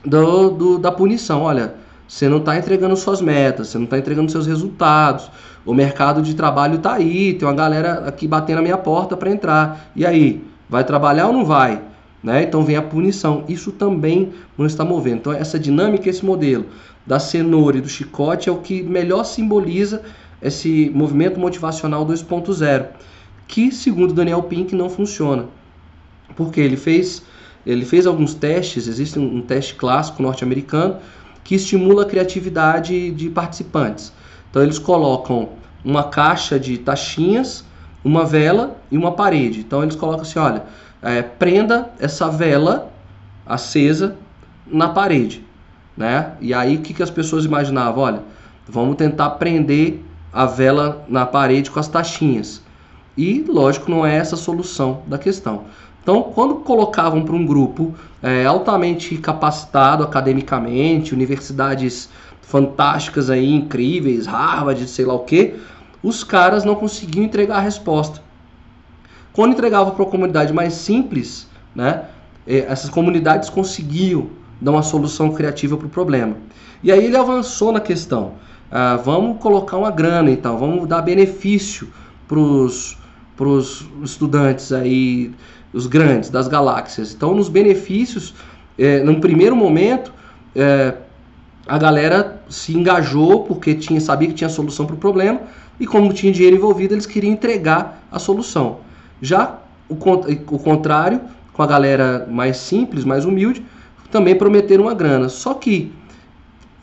[0.06, 1.42] do, do da punição.
[1.42, 1.76] Olha,
[2.08, 5.30] você não está entregando suas metas, você não está entregando seus resultados.
[5.66, 9.32] O mercado de trabalho está aí, tem uma galera aqui batendo na minha porta para
[9.32, 9.92] entrar.
[9.96, 11.82] E aí, vai trabalhar ou não vai?
[12.22, 12.44] Né?
[12.44, 13.44] Então vem a punição.
[13.50, 15.18] Isso também não está movendo.
[15.18, 16.66] Então essa dinâmica, esse modelo
[17.06, 20.02] da cenoura e do chicote é o que melhor simboliza
[20.44, 22.88] esse movimento motivacional 2.0,
[23.48, 25.46] que segundo Daniel Pink não funciona.
[26.36, 27.24] Porque ele fez,
[27.66, 30.98] ele fez alguns testes, existe um, teste clássico norte-americano
[31.44, 34.12] que estimula a criatividade de participantes.
[34.50, 35.50] Então eles colocam
[35.84, 37.66] uma caixa de taxinhas,
[38.04, 39.60] uma vela e uma parede.
[39.60, 40.64] Então eles colocam assim, olha,
[41.02, 42.92] é, prenda essa vela
[43.46, 44.16] acesa
[44.66, 45.46] na parede,
[45.96, 46.34] né?
[46.40, 48.04] E aí o que, que as pessoas imaginavam?
[48.04, 48.24] Olha,
[48.68, 50.02] vamos tentar prender
[50.34, 52.62] a vela na parede com as taxinhas.
[53.16, 55.66] E, lógico, não é essa a solução da questão.
[56.02, 62.10] Então, quando colocavam para um grupo é, altamente capacitado academicamente, universidades
[62.42, 65.56] fantásticas aí, incríveis, Harvard, sei lá o que,
[66.02, 68.22] os caras não conseguiam entregar a resposta.
[69.32, 72.06] Quando entregava para uma comunidade mais simples, né,
[72.46, 74.28] é, essas comunidades conseguiam
[74.60, 76.36] dar uma solução criativa para o problema.
[76.84, 78.34] E aí ele avançou na questão
[78.76, 81.88] ah, vamos colocar uma grana então, vamos dar benefício
[82.28, 82.98] para os
[84.04, 85.32] estudantes aí,
[85.72, 87.14] os grandes das galáxias.
[87.14, 88.34] Então, nos benefícios,
[88.76, 90.12] é, num primeiro momento,
[90.56, 90.96] é,
[91.68, 95.42] a galera se engajou porque tinha, sabia que tinha solução para o problema
[95.80, 98.80] e como tinha dinheiro envolvido, eles queriam entregar a solução.
[99.22, 101.22] Já o, o contrário,
[101.54, 103.64] com a galera mais simples, mais humilde,
[104.10, 105.30] também prometeram uma grana.
[105.30, 105.92] Só que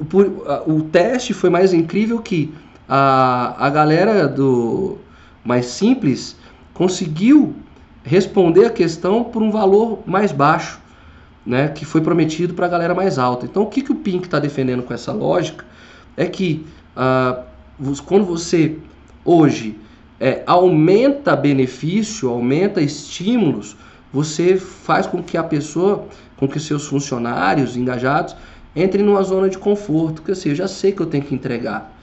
[0.01, 2.53] o, o teste foi mais incrível que
[2.89, 4.99] a, a galera do
[5.45, 6.37] mais simples
[6.73, 7.55] conseguiu
[8.03, 10.81] responder a questão por um valor mais baixo,
[11.45, 13.47] né, que foi prometido para a galera mais alta.
[13.47, 15.65] Então, o que, que o Pink está defendendo com essa lógica
[16.17, 16.65] é que
[16.97, 17.45] uh,
[18.05, 18.79] quando você
[19.25, 19.79] hoje
[20.19, 23.77] é, aumenta benefício, aumenta estímulos,
[24.13, 28.37] você faz com que a pessoa, com que seus funcionários engajados
[28.83, 31.97] entre numa zona de conforto, que assim, eu já sei que eu tenho que entregar.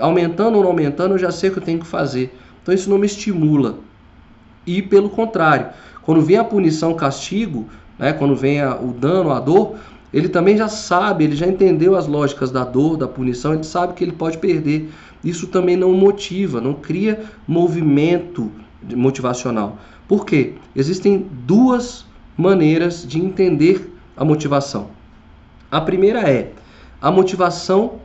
[0.00, 2.36] Aumentando ou não aumentando, eu já sei que eu tenho que fazer.
[2.62, 3.78] Então isso não me estimula.
[4.66, 5.68] E pelo contrário,
[6.02, 7.66] quando vem a punição, castigo,
[7.98, 9.76] né, quando vem a, o dano, a dor,
[10.12, 13.92] ele também já sabe, ele já entendeu as lógicas da dor, da punição, ele sabe
[13.94, 14.90] que ele pode perder.
[15.22, 18.50] Isso também não motiva, não cria movimento
[18.94, 19.78] motivacional.
[20.06, 20.54] Por quê?
[20.74, 24.97] Existem duas maneiras de entender a motivação.
[25.70, 26.52] A primeira é
[27.00, 28.00] a motivação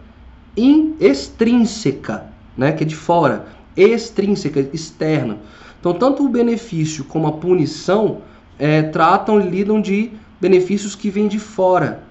[1.00, 2.26] extrínseca,
[2.58, 3.46] né, que é de fora,
[3.76, 5.38] extrínseca, externa.
[5.80, 8.20] Então, tanto o benefício como a punição
[8.60, 12.04] é, tratam e lidam de benefícios que vêm de fora.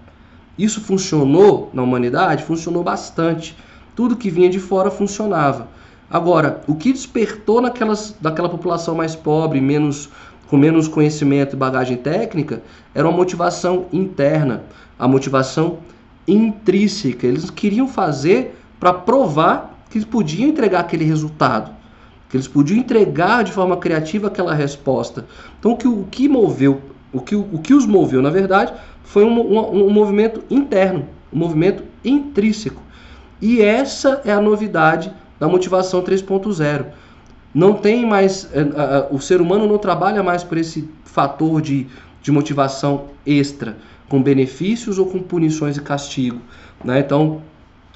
[0.59, 2.45] Isso funcionou na humanidade?
[2.45, 3.57] Funcionou bastante.
[3.95, 5.69] Tudo que vinha de fora funcionava.
[6.11, 10.11] Agora, o que despertou naquelas, daquela população mais pobre, menos
[10.49, 12.63] com menos conhecimento e bagagem técnica,
[12.95, 14.65] era uma motivação interna,
[15.03, 15.79] a motivação
[16.29, 17.27] intrínseca.
[17.27, 21.73] Eles queriam fazer para provar que eles podiam entregar aquele resultado,
[22.29, 25.27] que eles podiam entregar de forma criativa aquela resposta.
[25.59, 26.81] Então, o que, o que moveu
[27.13, 28.73] o que, o que os moveu, na verdade,
[29.05, 32.81] foi um, um, um movimento interno, um movimento intrínseco.
[33.41, 36.87] E essa é a novidade da motivação 3.0.
[37.53, 38.49] Não tem mais.
[38.55, 41.87] Eh, o ser humano não trabalha mais por esse fator de,
[42.23, 43.77] de motivação extra,
[44.13, 46.39] com benefícios ou com punições e castigo.
[46.85, 47.01] Né?
[47.01, 47.41] Então,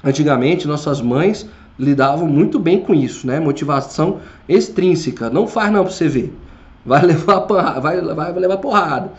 [0.03, 3.39] antigamente, nossas mães lidavam muito bem com isso, né?
[3.39, 5.29] Motivação extrínseca.
[5.29, 6.35] Não faz não para você ver
[6.87, 7.41] vai levar,
[7.79, 9.11] vai, vai levar porrada.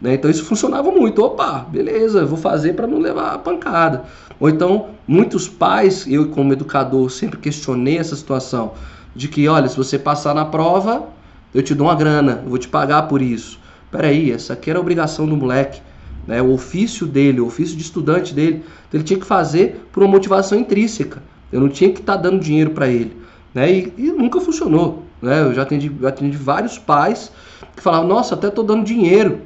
[0.00, 0.14] Né?
[0.14, 1.22] Então isso funcionava muito.
[1.22, 4.04] Opa, beleza, vou fazer para não levar a pancada.
[4.40, 8.72] Ou então, muitos pais, eu como educador sempre questionei essa situação,
[9.14, 11.08] de que, olha, se você passar na prova,
[11.54, 13.60] eu te dou uma grana, eu vou te pagar por isso.
[13.90, 15.82] Peraí, essa aqui era a obrigação do moleque.
[16.26, 16.40] Né?
[16.42, 20.58] O ofício dele, o ofício de estudante dele, ele tinha que fazer por uma motivação
[20.58, 21.22] intrínseca.
[21.52, 23.16] Eu não tinha que estar tá dando dinheiro para ele.
[23.54, 23.72] Né?
[23.72, 25.04] E, e nunca funcionou.
[25.20, 25.40] Né?
[25.42, 27.32] Eu já atendi, atendi vários pais
[27.74, 29.40] que falavam, nossa, até estou dando dinheiro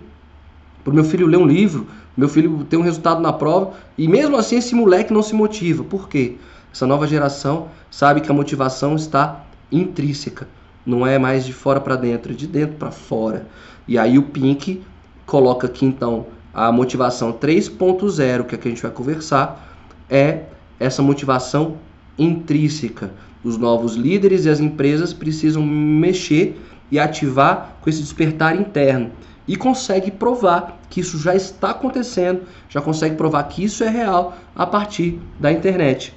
[0.83, 4.37] para meu filho ler um livro, meu filho ter um resultado na prova, e mesmo
[4.37, 5.83] assim esse moleque não se motiva.
[5.83, 6.37] Por quê?
[6.73, 10.47] Essa nova geração sabe que a motivação está intrínseca,
[10.85, 13.47] não é mais de fora para dentro, é de dentro para fora.
[13.89, 14.83] E aí o Pink
[15.25, 19.77] coloca aqui então a motivação 3.0, que é que a gente vai conversar,
[20.09, 20.45] é
[20.79, 21.77] essa motivação
[22.17, 23.11] intrínseca.
[23.43, 26.59] Os novos líderes e as empresas precisam mexer
[26.91, 29.11] e ativar com esse despertar interno.
[29.47, 34.37] E consegue provar que isso já está acontecendo, já consegue provar que isso é real
[34.55, 36.15] a partir da internet.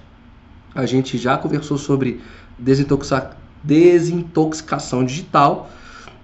[0.73, 2.21] A gente já conversou sobre
[2.57, 5.69] desintoxicação digital,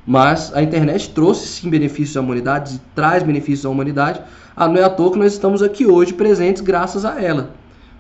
[0.06, 4.22] mas a internet trouxe sim benefícios à humanidade traz benefícios à humanidade.
[4.56, 7.54] Ah, não é à toa que nós estamos aqui hoje presentes graças a ela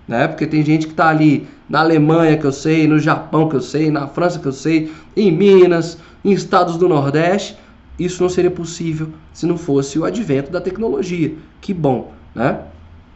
[0.08, 0.28] né?
[0.28, 3.62] Porque tem gente que está ali na Alemanha, que eu sei, no Japão, que eu
[3.62, 7.58] sei, na França, que eu sei, em Minas, em estados do Nordeste.
[7.98, 11.34] Isso não seria possível se não fosse o advento da tecnologia.
[11.62, 12.60] Que bom, né?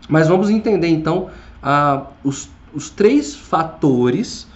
[0.08, 1.30] Mas vamos entender então
[1.62, 4.48] a, os, os três fatores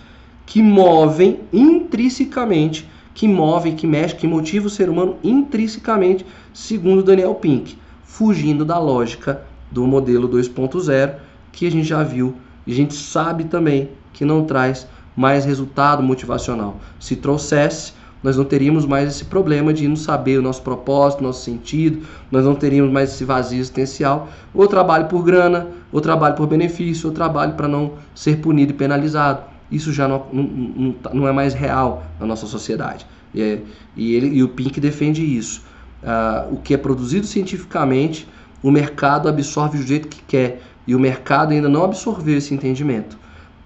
[0.45, 7.35] que movem intrinsecamente, que movem, que mexem, que motivam o ser humano intrinsecamente, segundo Daniel
[7.35, 11.15] Pink, fugindo da lógica do modelo 2.0
[11.51, 16.01] que a gente já viu e a gente sabe também que não traz mais resultado
[16.01, 16.77] motivacional.
[16.99, 17.93] Se trouxesse,
[18.23, 22.45] nós não teríamos mais esse problema de não saber o nosso propósito, nosso sentido, nós
[22.45, 27.15] não teríamos mais esse vazio existencial, ou trabalho por grana, ou trabalho por benefício, ou
[27.15, 29.50] trabalho para não ser punido e penalizado.
[29.71, 33.05] Isso já não, não, não, não é mais real na nossa sociedade.
[33.33, 33.61] E, é,
[33.95, 35.63] e, ele, e o Pink defende isso.
[36.03, 38.27] Ah, o que é produzido cientificamente,
[38.61, 43.17] o mercado absorve do jeito que quer e o mercado ainda não absorveu esse entendimento.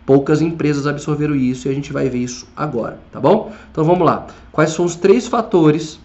[0.05, 3.51] Poucas empresas absorveram isso e a gente vai ver isso agora, tá bom?
[3.71, 4.27] Então vamos lá.
[4.51, 5.99] Quais são os três fatores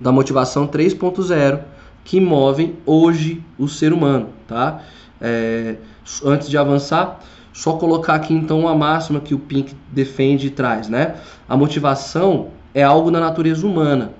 [0.00, 1.60] da motivação 3.0
[2.04, 4.82] que movem hoje o ser humano, tá?
[5.20, 5.76] É,
[6.24, 7.20] antes de avançar,
[7.52, 11.16] só colocar aqui então uma máxima que o Pink defende e traz, né?
[11.48, 14.12] A motivação é algo da natureza humana,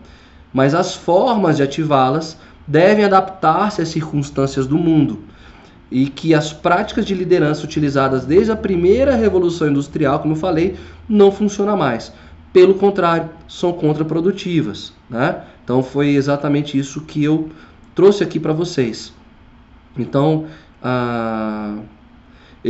[0.53, 5.21] mas as formas de ativá-las devem adaptar-se às circunstâncias do mundo
[5.91, 10.77] e que as práticas de liderança utilizadas desde a primeira revolução industrial, como eu falei,
[11.09, 12.12] não funcionam mais.
[12.53, 14.93] Pelo contrário, são contraprodutivas.
[15.09, 15.43] Né?
[15.64, 17.49] Então foi exatamente isso que eu
[17.95, 19.12] trouxe aqui para vocês.
[19.97, 20.47] Então,
[20.83, 21.77] ah,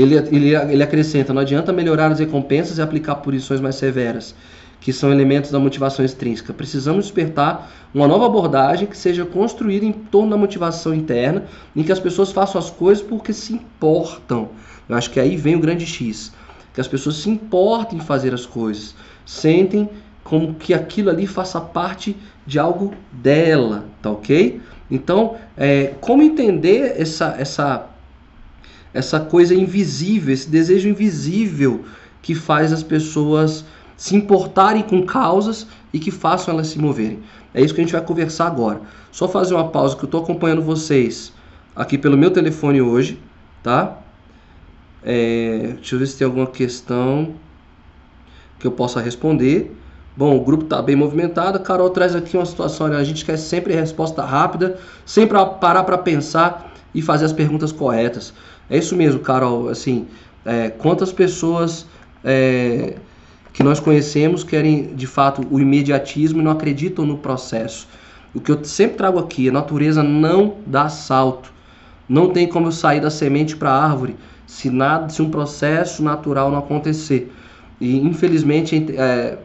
[0.02, 4.34] ele, ele, ele acrescenta: não adianta melhorar as recompensas e aplicar punições mais severas
[4.80, 6.52] que são elementos da motivação extrínseca.
[6.52, 11.92] Precisamos despertar uma nova abordagem que seja construída em torno da motivação interna, em que
[11.92, 14.50] as pessoas façam as coisas porque se importam.
[14.88, 16.32] Eu acho que aí vem o grande X,
[16.72, 18.94] que as pessoas se importem em fazer as coisas,
[19.26, 19.88] sentem
[20.22, 24.60] como que aquilo ali faça parte de algo dela, tá ok?
[24.90, 27.86] Então, é, como entender essa, essa,
[28.98, 31.84] essa coisa invisível, esse desejo invisível
[32.20, 33.64] que faz as pessoas
[33.96, 37.20] se importarem com causas e que façam elas se moverem?
[37.54, 38.80] É isso que a gente vai conversar agora.
[39.12, 41.32] Só fazer uma pausa que eu estou acompanhando vocês
[41.74, 43.20] aqui pelo meu telefone hoje,
[43.62, 43.98] tá?
[45.02, 47.34] É, deixa eu ver se tem alguma questão
[48.58, 49.74] que eu possa responder.
[50.16, 51.56] Bom, o grupo está bem movimentado.
[51.56, 52.96] A Carol traz aqui uma situação, né?
[52.96, 58.34] a gente quer sempre resposta rápida, sempre parar para pensar e fazer as perguntas corretas.
[58.70, 59.68] É isso mesmo, Carol.
[59.68, 60.06] Assim,
[60.44, 61.86] é, quantas pessoas
[62.24, 62.96] é,
[63.52, 67.88] que nós conhecemos querem de fato o imediatismo e não acreditam no processo?
[68.34, 71.52] O que eu sempre trago aqui, a natureza não dá salto.
[72.08, 74.16] Não tem como eu sair da semente para a árvore
[74.48, 77.30] se nada, se um processo natural não acontecer.
[77.78, 79.38] E infelizmente é,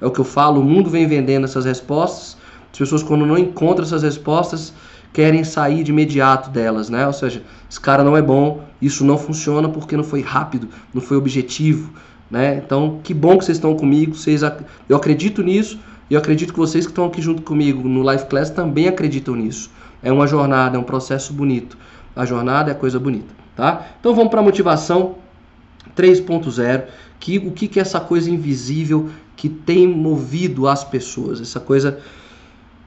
[0.00, 2.36] é o que eu falo, o mundo vem vendendo essas respostas.
[2.70, 4.72] As pessoas, quando não encontram essas respostas,
[5.12, 7.06] querem sair de imediato delas, né?
[7.06, 11.00] Ou seja, esse cara não é bom, isso não funciona porque não foi rápido, não
[11.00, 11.92] foi objetivo,
[12.30, 12.62] né?
[12.64, 14.42] Então, que bom que vocês estão comigo, vocês,
[14.88, 15.78] eu acredito nisso
[16.10, 19.34] e eu acredito que vocês que estão aqui junto comigo no Life Class também acreditam
[19.34, 19.70] nisso.
[20.02, 21.76] É uma jornada, é um processo bonito.
[22.14, 23.86] A jornada é coisa bonita, tá?
[23.98, 25.16] Então vamos para a motivação
[25.96, 26.84] 3.0,
[27.18, 31.98] que o que, que é essa coisa invisível que tem movido as pessoas, essa coisa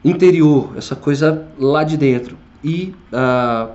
[0.04, 3.72] interior, essa coisa lá de dentro e uh,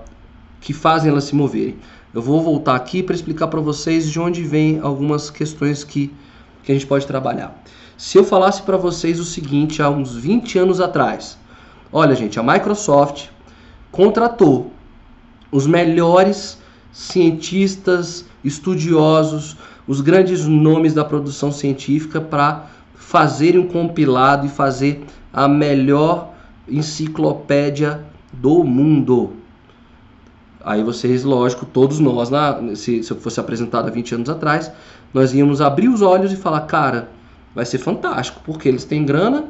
[0.61, 1.77] que fazem elas se moverem.
[2.13, 6.13] Eu vou voltar aqui para explicar para vocês de onde vem algumas questões que,
[6.63, 7.63] que a gente pode trabalhar.
[7.97, 11.39] Se eu falasse para vocês o seguinte há uns 20 anos atrás,
[11.93, 13.29] olha gente, a Microsoft
[13.91, 14.71] contratou
[15.51, 16.59] os melhores
[16.93, 25.05] cientistas, estudiosos, os grandes nomes da produção científica para fazerem um compilado e fazer
[25.37, 26.33] a melhor
[26.67, 29.35] enciclopédia do mundo.
[30.65, 34.73] Aí vocês, lógico, todos nós, na, se, se eu fosse apresentado há 20 anos atrás,
[35.13, 37.11] nós íamos abrir os olhos e falar, cara,
[37.55, 39.45] vai ser fantástico, porque eles têm grana,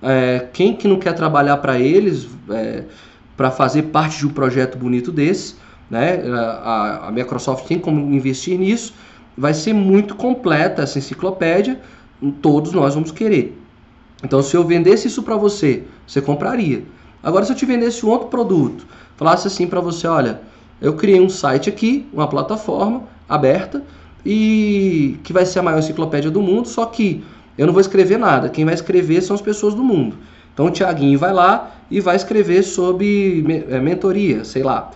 [0.00, 2.84] é, quem que não quer trabalhar para eles, é,
[3.36, 5.56] para fazer parte de um projeto bonito desse,
[5.90, 6.22] né?
[6.32, 8.94] A, a Microsoft tem como investir nisso,
[9.36, 11.80] vai ser muito completa essa enciclopédia,
[12.40, 13.61] todos nós vamos querer.
[14.22, 16.84] Então, se eu vendesse isso para você, você compraria.
[17.22, 20.40] Agora, se eu te vendesse um outro produto, falasse assim para você, olha,
[20.80, 23.82] eu criei um site aqui, uma plataforma aberta
[24.24, 27.24] e que vai ser a maior enciclopédia do mundo, só que
[27.56, 28.48] eu não vou escrever nada.
[28.48, 30.16] Quem vai escrever são as pessoas do mundo.
[30.52, 34.90] Então, o Tiaguinho vai lá e vai escrever sobre é, mentoria, sei lá.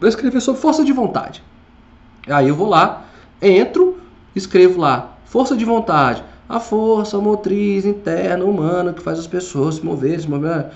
[0.00, 1.42] Vai escrever sobre força de vontade.
[2.28, 3.04] Aí eu vou lá,
[3.40, 3.98] entro,
[4.34, 9.84] escrevo lá, força de vontade, a força motriz interna humana que faz as pessoas se
[9.84, 10.66] moverem, se mover.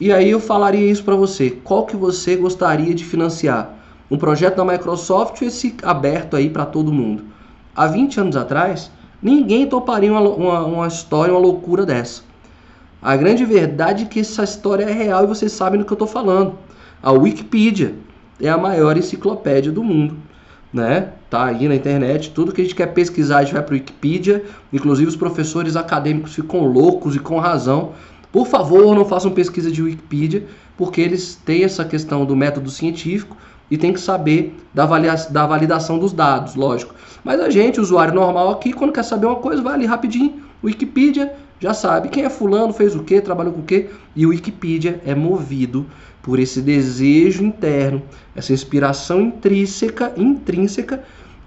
[0.00, 1.50] E aí eu falaria isso para você.
[1.50, 3.74] Qual que você gostaria de financiar?
[4.10, 7.24] Um projeto da Microsoft ou esse aberto aí para todo mundo?
[7.74, 8.90] Há 20 anos atrás,
[9.22, 12.22] ninguém toparia uma, uma, uma história, uma loucura dessa.
[13.00, 15.96] A grande verdade é que essa história é real e vocês sabem do que eu
[15.96, 16.58] estou falando.
[17.02, 17.94] A Wikipedia
[18.40, 20.16] é a maior enciclopédia do mundo
[20.74, 21.12] né?
[21.34, 23.74] Tá aí na internet, tudo que a gente quer pesquisar, a gente vai para o
[23.74, 24.44] Wikipedia.
[24.72, 27.90] Inclusive os professores acadêmicos ficam loucos e com razão.
[28.30, 33.36] Por favor, não façam pesquisa de Wikipedia, porque eles têm essa questão do método científico
[33.68, 34.86] e tem que saber da,
[35.28, 36.94] da validação dos dados, lógico.
[37.24, 41.34] Mas a gente, usuário normal aqui, quando quer saber uma coisa, vai ali rapidinho, Wikipedia,
[41.58, 45.02] já sabe quem é fulano, fez o que, trabalhou com o que, e o Wikipedia
[45.04, 45.84] é movido
[46.22, 48.00] por esse desejo interno,
[48.36, 51.02] essa inspiração intrínseca, intrínseca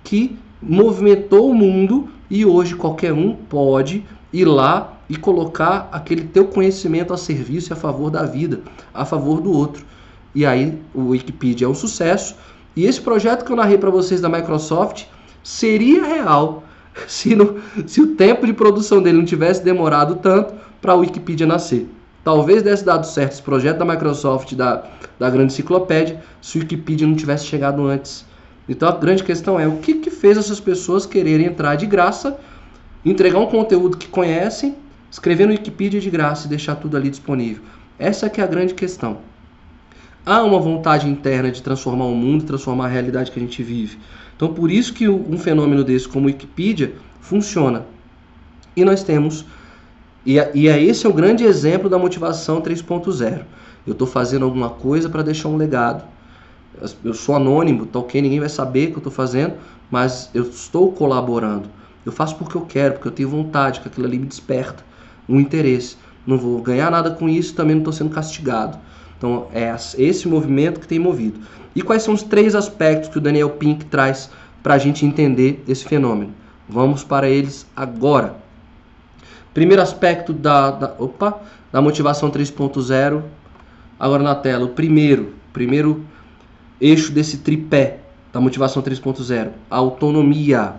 [0.08, 6.46] que movimentou o mundo e hoje qualquer um pode ir lá e colocar aquele teu
[6.46, 8.62] conhecimento a serviço e a favor da vida,
[8.94, 9.86] a favor do outro.
[10.34, 12.38] E aí o Wikipedia é um sucesso.
[12.74, 15.04] E esse projeto que eu narrei para vocês da Microsoft
[15.44, 16.64] seria real
[17.06, 17.36] se,
[17.86, 21.86] se o tempo de produção dele não tivesse demorado tanto para a Wikipedia nascer.
[22.24, 24.86] Talvez desse dado certo esse projeto da Microsoft, da,
[25.20, 28.26] da grande enciclopédia, se o Wikipedia não tivesse chegado antes.
[28.68, 32.40] Então a grande questão é o que, que fez essas pessoas quererem entrar de graça,
[33.06, 34.76] entregar um conteúdo que conhecem,
[35.10, 37.64] escrever no Wikipedia de graça e deixar tudo ali disponível.
[37.98, 39.20] Essa que é a grande questão.
[40.26, 43.98] Há uma vontade interna de transformar o mundo, transformar a realidade que a gente vive.
[44.36, 47.86] Então por isso que um fenômeno desse como o Wikipedia funciona.
[48.76, 49.46] E nós temos
[50.28, 53.44] e, e é esse é o grande exemplo da motivação 3.0.
[53.88, 56.04] Eu estou fazendo alguma coisa para deixar um legado.
[57.04, 58.22] Eu sou anônimo, tá ok?
[58.22, 59.56] Ninguém vai saber o que eu estou fazendo,
[59.90, 61.70] mas eu estou colaborando.
[62.06, 64.84] Eu faço porque eu quero, porque eu tenho vontade, que aquilo ali me desperta
[65.28, 65.98] um interesse.
[66.26, 68.78] Não vou ganhar nada com isso, também não estou sendo castigado.
[69.18, 71.40] Então é esse movimento que tem movido.
[71.76, 74.30] E quais são os três aspectos que o Daniel Pink traz
[74.62, 76.34] para a gente entender esse fenômeno?
[76.70, 78.36] Vamos para eles agora.
[79.54, 81.40] Primeiro aspecto da, da, opa,
[81.72, 83.24] da motivação 3.0,
[84.00, 84.66] agora na tela.
[84.66, 86.06] O primeiro, primeiro
[86.80, 88.00] eixo desse tripé
[88.32, 90.76] da motivação 3.0, autonomia.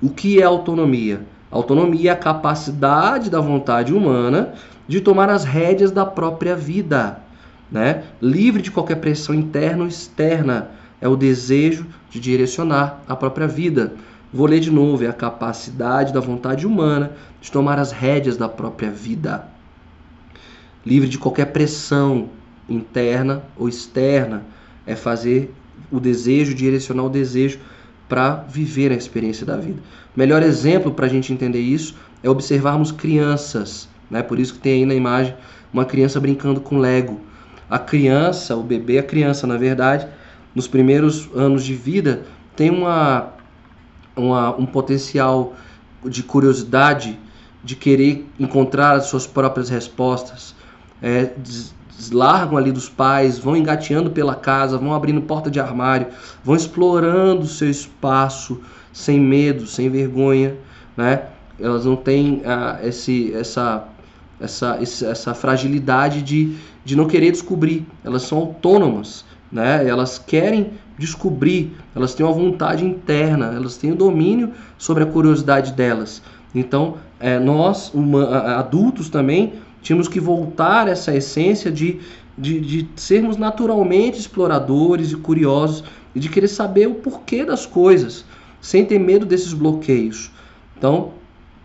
[0.00, 1.20] O que é autonomia?
[1.50, 4.54] Autonomia é a capacidade da vontade humana
[4.86, 7.20] de tomar as rédeas da própria vida,
[7.70, 8.04] né?
[8.20, 10.70] livre de qualquer pressão interna ou externa.
[11.00, 13.94] É o desejo de direcionar a própria vida.
[14.32, 18.48] Vou ler de novo: é a capacidade da vontade humana de tomar as rédeas da
[18.48, 19.46] própria vida,
[20.84, 22.28] livre de qualquer pressão
[22.68, 24.42] interna ou externa.
[24.86, 25.52] É fazer
[25.90, 27.58] o desejo, direcionar o desejo
[28.08, 29.80] para viver a experiência da vida.
[30.14, 33.88] O melhor exemplo para a gente entender isso é observarmos crianças.
[34.10, 34.22] Né?
[34.22, 35.34] Por isso que tem aí na imagem
[35.72, 37.20] uma criança brincando com Lego.
[37.68, 40.06] A criança, o bebê, a criança, na verdade,
[40.54, 42.22] nos primeiros anos de vida,
[42.54, 43.32] tem uma,
[44.14, 45.54] uma, um potencial
[46.04, 47.18] de curiosidade,
[47.62, 50.54] de querer encontrar as suas próprias respostas.
[51.02, 51.32] É,
[52.10, 56.08] largam ali dos pais, vão engateando pela casa, vão abrindo porta de armário,
[56.44, 58.60] vão explorando seu espaço
[58.92, 60.56] sem medo, sem vergonha,
[60.96, 61.24] né?
[61.58, 63.84] Elas não têm ah, esse, essa,
[64.40, 67.86] essa, essa fragilidade de, de não querer descobrir.
[68.04, 69.86] Elas são autônomas, né?
[69.86, 75.72] Elas querem descobrir, elas têm uma vontade interna, elas têm o domínio sobre a curiosidade
[75.72, 76.22] delas.
[76.54, 79.54] Então, é, nós, uma, adultos também,
[79.86, 82.00] tínhamos que voltar essa essência de,
[82.36, 88.24] de, de sermos naturalmente exploradores e curiosos e de querer saber o porquê das coisas,
[88.60, 90.32] sem ter medo desses bloqueios.
[90.76, 91.12] Então,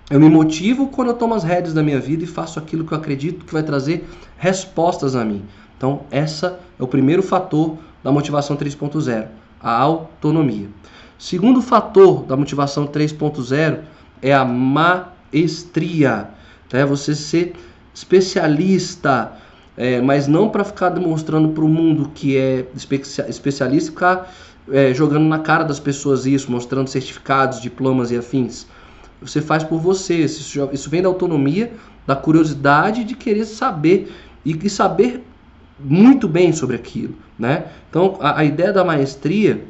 [0.08, 2.92] eu me motivo quando eu tomo as rédeas da minha vida e faço aquilo que
[2.94, 4.08] eu acredito que vai trazer
[4.38, 5.42] respostas a mim.
[5.76, 10.70] Então, essa é o primeiro fator da motivação 3.0, a autonomia.
[11.18, 13.80] Segundo fator da motivação 3.0
[14.22, 16.30] é a maestria.
[16.72, 17.54] É você ser
[17.94, 19.34] especialista,
[19.78, 24.34] é, mas não para ficar demonstrando para o mundo que é especialista e ficar
[24.72, 28.68] é, jogando na cara das pessoas isso, mostrando certificados, diplomas e afins.
[29.22, 31.72] Você faz por você, isso, isso vem da autonomia,
[32.06, 34.12] da curiosidade de querer saber
[34.46, 35.24] e, e saber
[35.80, 37.16] muito bem sobre aquilo.
[37.38, 37.66] Né?
[37.90, 39.64] Então, a, a, ideia da maestria,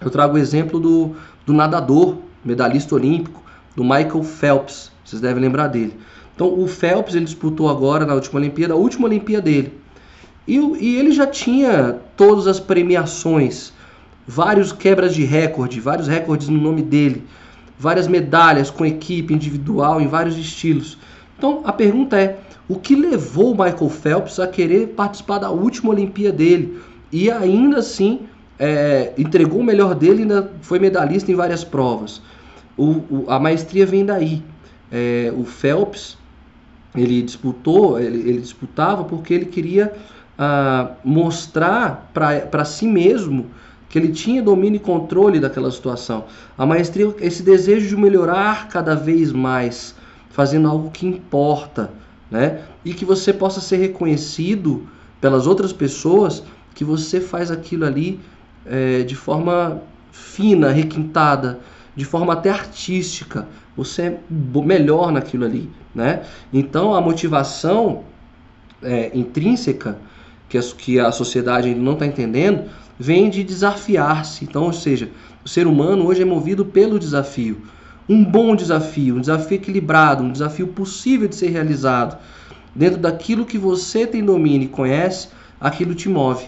[0.00, 3.42] eu trago o exemplo do, do nadador, medalhista olímpico,
[3.74, 5.96] do Michael Phelps, vocês devem lembrar dele.
[6.38, 9.72] Então o Phelps ele disputou agora na última Olimpíada, a última Olimpíada dele.
[10.46, 13.72] E, e ele já tinha todas as premiações,
[14.24, 17.24] vários quebras de recorde, vários recordes no nome dele,
[17.76, 20.96] várias medalhas com equipe individual em vários estilos.
[21.36, 25.90] Então a pergunta é: o que levou o Michael Phelps a querer participar da última
[25.90, 26.80] Olimpíada dele
[27.10, 28.20] e ainda assim
[28.60, 32.22] é, entregou o melhor dele e ainda foi medalhista em várias provas?
[32.76, 34.40] O, o, a maestria vem daí.
[34.92, 36.16] É, o Phelps
[37.02, 39.92] ele disputou, ele, ele disputava porque ele queria
[40.38, 43.46] ah, mostrar para si mesmo
[43.88, 46.26] que ele tinha domínio e controle daquela situação.
[46.56, 49.94] A maestria, esse desejo de melhorar cada vez mais,
[50.30, 51.90] fazendo algo que importa,
[52.30, 52.60] né?
[52.84, 54.86] E que você possa ser reconhecido
[55.20, 56.42] pelas outras pessoas
[56.74, 58.20] que você faz aquilo ali
[58.66, 59.82] é, de forma
[60.12, 61.58] fina, requintada,
[61.96, 63.48] de forma até artística.
[63.76, 64.20] Você é
[64.64, 65.68] melhor naquilo ali,
[65.98, 66.22] né?
[66.52, 68.04] Então a motivação
[68.80, 69.98] é, intrínseca
[70.48, 74.44] que a, que a sociedade não está entendendo vem de desafiar-se.
[74.44, 75.10] Então, ou seja,
[75.44, 77.62] o ser humano hoje é movido pelo desafio.
[78.08, 82.16] Um bom desafio, um desafio equilibrado, um desafio possível de ser realizado.
[82.74, 85.28] Dentro daquilo que você tem domínio e conhece,
[85.60, 86.44] aquilo te move.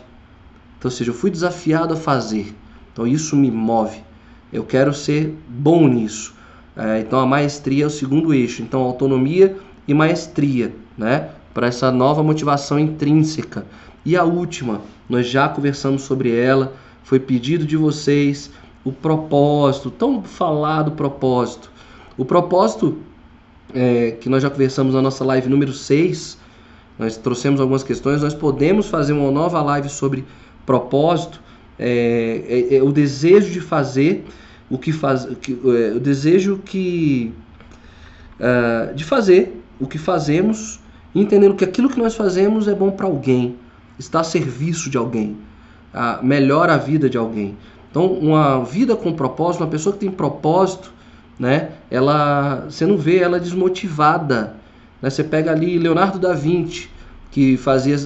[0.78, 2.54] Então, ou seja, eu fui desafiado a fazer.
[2.92, 3.98] Então, isso me move.
[4.52, 6.34] Eu quero ser bom nisso.
[6.80, 8.62] É, então a maestria é o segundo eixo.
[8.62, 9.54] Então autonomia
[9.86, 11.28] e maestria, né?
[11.52, 13.66] Para essa nova motivação intrínseca.
[14.04, 16.72] E a última, nós já conversamos sobre ela,
[17.02, 18.50] foi pedido de vocês
[18.82, 21.70] o propósito, tão falado propósito.
[22.16, 22.96] O propósito
[23.74, 26.38] é, que nós já conversamos na nossa live número 6,
[26.98, 30.24] nós trouxemos algumas questões, nós podemos fazer uma nova live sobre
[30.64, 31.42] propósito,
[31.78, 34.24] é, é, é o desejo de fazer
[34.70, 37.34] o que faz, que, é, o desejo que
[38.38, 40.78] uh, de fazer o que fazemos,
[41.14, 43.56] entendendo que aquilo que nós fazemos é bom para alguém,
[43.98, 45.36] está a serviço de alguém,
[45.92, 47.56] uh, melhora a vida de alguém.
[47.90, 50.92] Então, uma vida com propósito, uma pessoa que tem propósito,
[51.38, 51.70] né?
[51.90, 54.54] Ela, você não vê ela desmotivada.
[55.02, 55.10] Né?
[55.10, 56.88] Você pega ali Leonardo da Vinci,
[57.32, 57.98] que fazia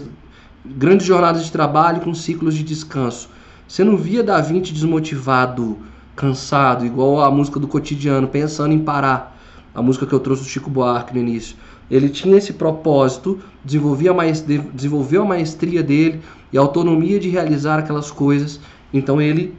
[0.64, 3.28] grandes jornadas de trabalho com ciclos de descanso.
[3.68, 5.78] Você não via da Vinci desmotivado,
[6.14, 9.32] cansado, igual a música do cotidiano, pensando em parar.
[9.74, 11.56] A música que eu trouxe do Chico Buarque no início.
[11.90, 17.28] Ele tinha esse propósito, desenvolvia a maestria, desenvolveu a maestria dele e a autonomia de
[17.28, 18.60] realizar aquelas coisas.
[18.92, 19.54] Então ele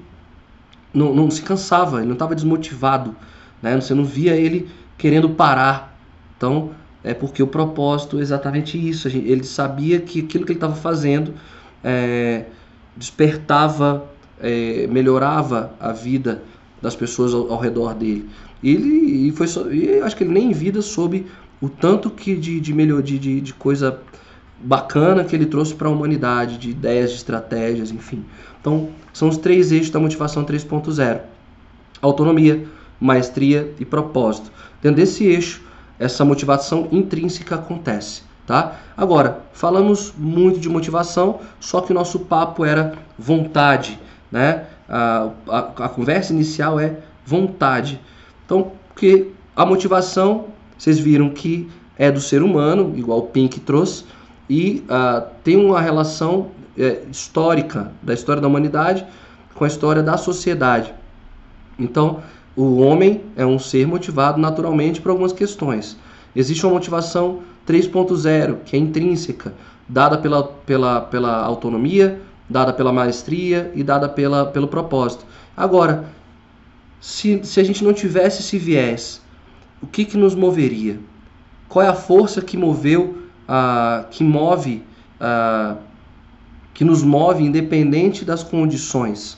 [0.93, 3.15] não, não se cansava, ele não estava desmotivado.
[3.61, 3.75] Né?
[3.75, 5.97] Você não via ele querendo parar.
[6.37, 6.71] Então
[7.03, 9.07] é porque o propósito é exatamente isso.
[9.07, 11.33] Ele sabia que aquilo que ele estava fazendo
[11.83, 12.45] é,
[12.97, 14.05] despertava,
[14.39, 16.43] é, melhorava a vida
[16.81, 18.29] das pessoas ao, ao redor dele.
[18.63, 21.27] Ele e foi e acho que ele nem em vida soube
[21.61, 23.99] o tanto que de, de melhor de, de coisa
[24.59, 28.25] bacana que ele trouxe para a humanidade, de ideias, de estratégias, enfim.
[28.59, 31.21] Então, são os três eixos da motivação 3.0:
[32.01, 32.65] autonomia,
[32.99, 34.51] maestria e propósito.
[34.81, 35.61] Dentro desse eixo,
[35.99, 38.79] essa motivação intrínseca acontece, tá?
[38.97, 43.99] Agora, falamos muito de motivação, só que o nosso papo era vontade,
[44.31, 44.65] né?
[44.87, 47.99] A, a, a conversa inicial é vontade.
[48.45, 50.45] Então, porque a motivação
[50.77, 54.03] vocês viram que é do ser humano, igual o Pink trouxe,
[54.49, 59.05] e uh, tem uma relação é, histórica da história da humanidade
[59.53, 60.93] com a história da sociedade.
[61.79, 62.21] Então,
[62.55, 65.97] o homem é um ser motivado naturalmente por algumas questões.
[66.35, 69.53] Existe uma motivação 3.0, que é intrínseca,
[69.87, 75.25] dada pela, pela, pela autonomia, dada pela maestria e dada pela, pelo propósito.
[75.55, 76.05] Agora,
[76.99, 79.21] se, se a gente não tivesse esse viés
[79.81, 80.99] o que, que nos moveria?
[81.69, 83.17] Qual é a força que moveu,
[83.47, 84.81] uh, que move,
[85.21, 85.77] uh,
[86.73, 89.37] que nos move independente das condições,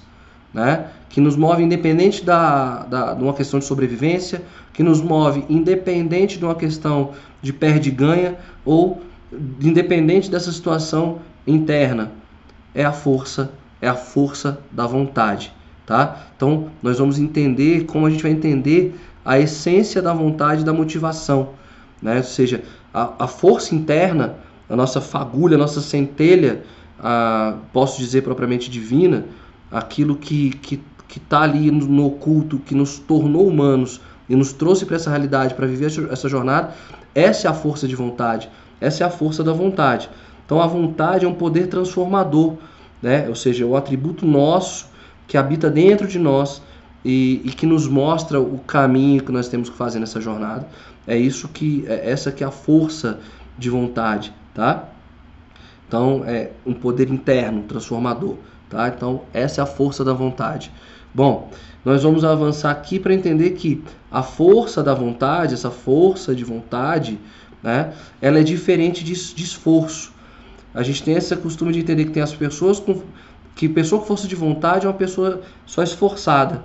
[0.53, 0.87] né?
[1.09, 4.41] Que nos move independente da, da, de uma questão de sobrevivência,
[4.73, 9.01] que nos move independente de uma questão de perde-ganha ou
[9.61, 12.11] independente dessa situação interna.
[12.77, 13.51] É a força,
[13.81, 15.51] é a força da vontade,
[15.83, 16.27] tá?
[16.35, 21.49] Então, nós vamos entender como a gente vai entender a essência da vontade da motivação.
[21.99, 22.17] Né?
[22.17, 22.63] Ou seja,
[22.93, 24.35] a, a força interna,
[24.69, 26.63] a nossa fagulha, a nossa centelha,
[26.99, 29.25] a, posso dizer propriamente divina,
[29.71, 33.99] aquilo que está que, que tá ali no, no oculto, que nos tornou humanos
[34.29, 36.75] e nos trouxe para essa realidade, para viver essa jornada,
[37.15, 38.49] essa é a força de vontade,
[38.79, 40.09] essa é a força da vontade.
[40.47, 42.55] Então a vontade é um poder transformador,
[43.01, 43.27] né?
[43.27, 44.87] ou seja, é o atributo nosso
[45.27, 46.61] que habita dentro de nós
[47.03, 50.65] e, e, que nos mostra o caminho que nós temos que fazer nessa jornada.
[51.05, 53.19] É isso que é essa que é a força
[53.57, 54.85] de vontade, tá?
[55.85, 58.35] Então é um poder interno transformador,
[58.69, 58.87] tá?
[58.87, 60.71] Então essa é a força da vontade.
[61.13, 61.49] Bom,
[61.83, 67.19] nós vamos avançar aqui para entender que a força da vontade, essa força de vontade,
[67.61, 67.93] né?
[68.21, 70.15] Ela é diferente de, de esforço.
[70.77, 73.01] A gente tem esse costume de entender que tem as pessoas com
[73.55, 76.61] que pessoa com força de vontade é uma pessoa só esforçada.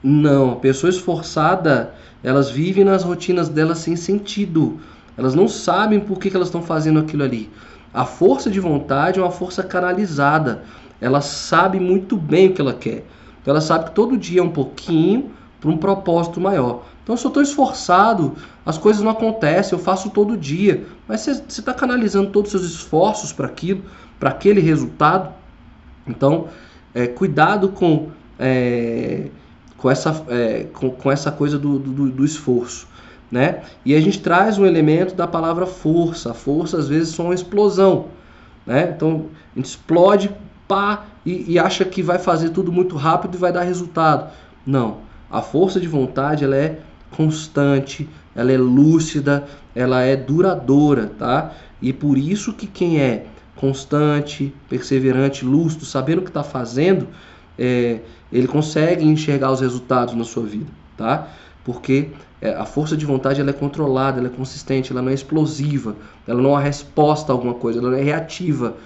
[0.00, 4.78] Não, a pessoa esforçada, elas vivem nas rotinas delas sem sentido.
[5.18, 7.50] Elas não sabem por que, que elas estão fazendo aquilo ali.
[7.92, 10.62] A força de vontade é uma força canalizada.
[11.00, 13.04] Ela sabe muito bem o que ela quer.
[13.42, 16.84] Então ela sabe que todo dia é um pouquinho para um propósito maior.
[17.04, 18.34] Então, se eu estou esforçado,
[18.64, 20.86] as coisas não acontecem, eu faço todo dia.
[21.06, 23.84] Mas você está canalizando todos os seus esforços para aquilo,
[24.18, 25.30] para aquele resultado.
[26.06, 26.48] Então,
[26.94, 29.28] é, cuidado com é,
[29.76, 32.88] com essa, é, com, com, essa coisa do, do, do, esforço.
[33.30, 33.62] Né?
[33.84, 36.32] E a gente traz um elemento da palavra força.
[36.32, 38.06] Força às vezes é uma explosão.
[38.64, 38.94] Né?
[38.96, 40.30] Então a gente explode,
[40.66, 44.32] pá, e, e acha que vai fazer tudo muito rápido e vai dar resultado.
[44.66, 44.98] Não.
[45.30, 46.78] A força de vontade ela é
[47.16, 51.52] constante, ela é lúcida, ela é duradoura, tá?
[51.80, 57.08] E por isso que quem é constante, perseverante, lúcido, sabendo o que está fazendo,
[57.58, 58.00] é,
[58.32, 61.28] ele consegue enxergar os resultados na sua vida, tá?
[61.64, 62.10] Porque
[62.40, 65.96] é, a força de vontade ela é controlada, ela é consistente, ela não é explosiva,
[66.26, 68.76] ela não é resposta a alguma coisa, ela não é reativa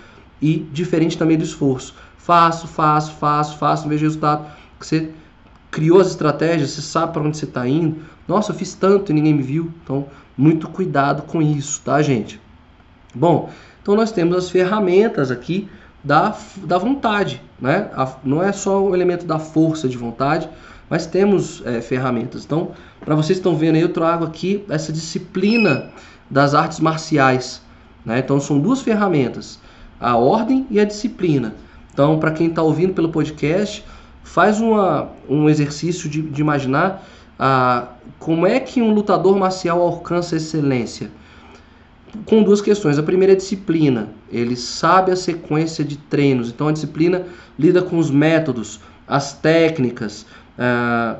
[0.40, 1.94] e diferente também do esforço.
[2.16, 4.46] Faço, faço, faço, faço, vejo resultado.
[4.78, 5.10] Você
[5.70, 7.96] criou as estratégias, você sabe para onde você está indo.
[8.26, 9.72] Nossa, eu fiz tanto e ninguém me viu.
[9.82, 10.06] Então,
[10.36, 12.40] muito cuidado com isso, tá, gente?
[13.14, 13.50] Bom,
[13.82, 15.68] então nós temos as ferramentas aqui
[16.02, 17.42] da, da vontade.
[17.60, 17.90] Né?
[17.94, 20.48] A, não é só o elemento da força de vontade,
[20.88, 22.44] mas temos é, ferramentas.
[22.44, 22.72] Então,
[23.04, 25.90] para vocês que estão vendo aí, eu trago aqui essa disciplina
[26.30, 27.62] das artes marciais.
[28.04, 28.20] Né?
[28.20, 29.58] Então, são duas ferramentas,
[30.00, 31.54] a ordem e a disciplina.
[31.92, 33.84] Então, para quem está ouvindo pelo podcast,
[34.28, 37.02] faz uma, um exercício de, de imaginar
[37.38, 41.10] ah, como é que um lutador marcial alcança excelência?
[42.26, 42.98] Com duas questões.
[42.98, 44.10] A primeira é disciplina.
[44.30, 46.50] Ele sabe a sequência de treinos.
[46.50, 47.24] Então a disciplina
[47.58, 50.26] lida com os métodos, as técnicas,
[50.58, 51.16] ah,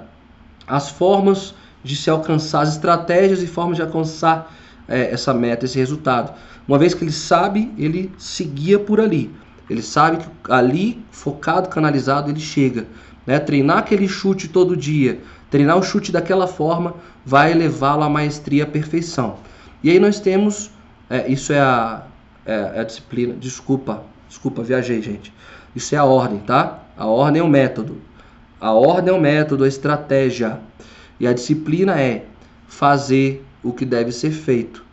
[0.67, 4.55] as formas de se alcançar, as estratégias e formas de alcançar
[4.87, 6.35] eh, essa meta, esse resultado.
[6.67, 9.31] Uma vez que ele sabe, ele seguia por ali.
[9.69, 12.87] Ele sabe que ali, focado, canalizado, ele chega.
[13.27, 13.39] Né?
[13.39, 16.95] Treinar aquele chute todo dia, treinar o chute daquela forma,
[17.25, 19.37] vai levá-lo à maestria, à perfeição.
[19.83, 20.71] E aí nós temos,
[21.11, 22.03] é, isso é a,
[22.47, 25.33] é, é a disciplina, desculpa, desculpa, viajei, gente.
[25.77, 26.83] Isso é a ordem, tá?
[26.97, 28.01] A ordem é o método.
[28.59, 30.59] A ordem é o método, a estratégia.
[31.21, 32.25] E a disciplina é
[32.67, 34.85] fazer o que deve ser feito.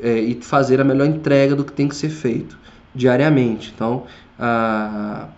[0.00, 2.61] É, e fazer a melhor entrega do que tem que ser feito
[2.94, 3.72] diariamente.
[3.74, 4.04] Então,
[4.38, 5.28] a,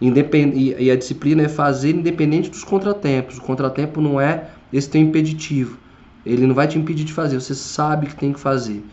[0.00, 3.38] independ, e a disciplina é fazer independente dos contratempos.
[3.38, 5.78] O contratempo não é esse teu impeditivo.
[6.24, 7.40] Ele não vai te impedir de fazer.
[7.40, 8.84] Você sabe que tem que fazer.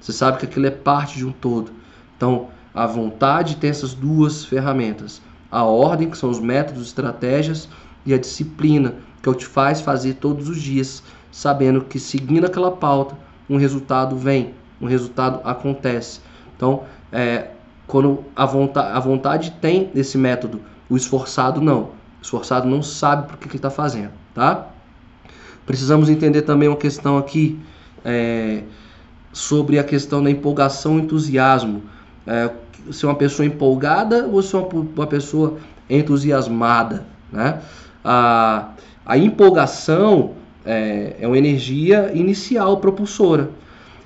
[0.00, 1.72] Você sabe que aquilo é parte de um todo.
[2.16, 7.68] Então, a vontade tem essas duas ferramentas: a ordem, que são os métodos, estratégias,
[8.04, 11.02] e a disciplina, que é o que te faz fazer todos os dias,
[11.32, 13.16] sabendo que seguindo aquela pauta,
[13.48, 16.20] um resultado vem, um resultado acontece.
[16.56, 17.48] Então, é,
[17.86, 21.82] quando a vontade, a vontade tem esse método, o esforçado não.
[21.82, 24.68] O esforçado não sabe por que, que ele está fazendo, tá?
[25.64, 27.58] Precisamos entender também uma questão aqui
[28.04, 28.62] é,
[29.32, 31.82] sobre a questão da empolgação e entusiasmo.
[32.26, 32.50] É,
[32.90, 35.58] se é uma pessoa empolgada ou se é uma, uma pessoa
[35.88, 37.60] entusiasmada, né?
[38.04, 38.70] A,
[39.04, 40.32] a empolgação
[40.64, 43.50] é, é uma energia inicial propulsora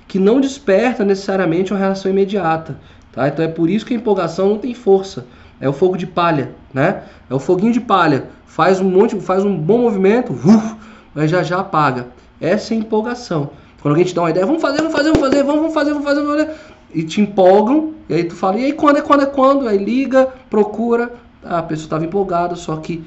[0.07, 2.77] que não desperta necessariamente uma reação imediata.
[3.11, 3.27] Tá?
[3.27, 5.25] Então é por isso que a empolgação não tem força.
[5.59, 7.03] É o fogo de palha, né?
[7.29, 8.25] É o foguinho de palha.
[8.45, 10.75] Faz um monte, faz um bom movimento, uf,
[11.13, 12.07] mas já já apaga.
[12.39, 13.51] Essa é a empolgação.
[13.81, 16.05] Quando alguém te dá uma ideia, vamos fazer, vamos fazer, vamos fazer, vamos fazer, vamos
[16.05, 16.59] fazer, vamos fazer.
[16.93, 19.67] E te empolgam, e aí tu fala, e aí quando é quando é quando?
[19.67, 21.13] Aí liga, procura.
[21.43, 23.03] Ah, a pessoa estava empolgada, só que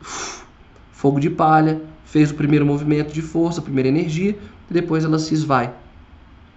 [0.00, 0.42] uf,
[0.92, 4.36] fogo de palha, fez o primeiro movimento de força, a primeira energia,
[4.70, 5.70] e depois ela se esvai.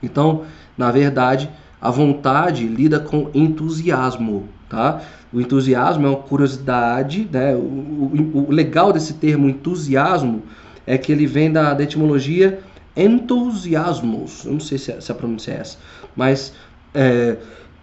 [0.02, 0.44] Então,
[0.78, 1.50] na verdade,
[1.82, 5.02] a vontade lida com entusiasmo, tá?
[5.34, 7.56] O entusiasmo é uma curiosidade, né?
[7.56, 10.44] O, o, o legal desse termo entusiasmo
[10.86, 12.60] é que ele vem da, da etimologia
[12.96, 14.46] entusiasmos.
[14.46, 15.78] Eu não sei se a, se a pronúncia é essa,
[16.16, 16.54] mas
[16.94, 17.38] é...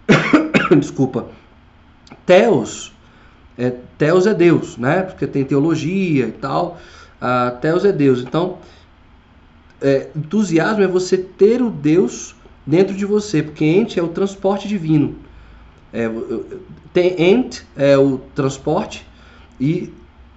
[0.79, 1.27] desculpa.
[2.25, 2.93] Teos,
[3.57, 5.01] é, Teos é Deus, né?
[5.01, 6.79] Porque tem teologia e tal.
[7.21, 8.21] Uh, Teos é Deus.
[8.21, 8.59] Então,
[9.81, 12.35] é, entusiasmo é você ter o Deus
[12.69, 15.15] dentro de você, porque ent é o transporte divino.
[15.91, 16.09] É,
[16.93, 19.05] tem ent é o transporte
[19.59, 19.91] e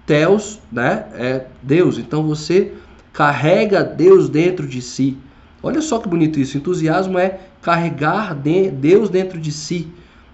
[0.05, 1.97] Theos né, é Deus.
[1.97, 2.73] Então você
[3.13, 5.17] carrega Deus dentro de si.
[5.61, 6.57] Olha só que bonito isso.
[6.57, 9.87] Entusiasmo é carregar de Deus dentro de si.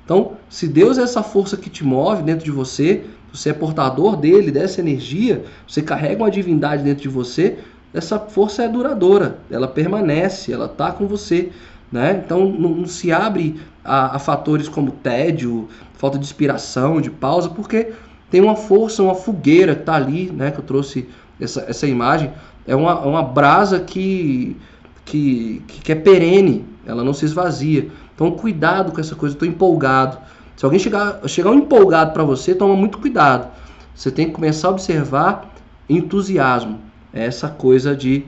[0.03, 4.17] Então, se Deus é essa força que te move dentro de você, você é portador
[4.17, 7.59] dele, dessa energia, você carrega uma divindade dentro de você,
[7.93, 11.51] essa força é duradoura, ela permanece, ela está com você.
[11.91, 12.21] Né?
[12.23, 17.49] Então não, não se abre a, a, fatores como tédio, falta de inspiração, de pausa,
[17.49, 17.93] porque
[18.29, 20.51] tem uma força, uma fogueira que está ali, né?
[20.51, 21.09] que eu trouxe
[21.39, 22.31] essa, essa imagem,
[22.67, 24.55] é uma, uma brasa que,
[25.03, 27.89] que, que é perene, ela não se esvazia.
[28.13, 30.17] Então cuidado com essa coisa, estou empolgado.
[30.55, 33.49] Se alguém chegar, chegar um empolgado para você, toma muito cuidado.
[33.95, 35.49] Você tem que começar a observar
[35.89, 36.79] entusiasmo,
[37.11, 38.25] essa coisa de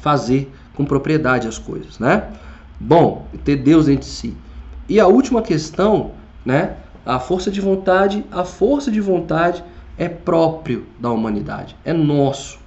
[0.00, 2.28] fazer com propriedade as coisas, né?
[2.84, 4.36] Bom, ter Deus de si.
[4.88, 6.10] E a última questão,
[6.44, 6.78] né?
[7.06, 9.62] A força de vontade, a força de vontade
[9.96, 12.58] é próprio da humanidade, é nosso.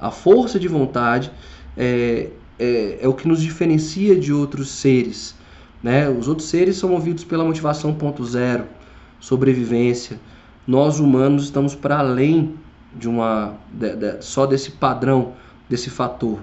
[0.00, 1.30] A força de vontade
[1.76, 5.34] é, é, é o que nos diferencia de outros seres.
[5.82, 6.08] Né?
[6.08, 8.64] Os outros seres são movidos pela motivação ponto zero,
[9.20, 10.18] sobrevivência.
[10.66, 12.54] Nós humanos estamos para além
[12.96, 15.34] de uma de, de, só desse padrão,
[15.68, 16.38] desse fator.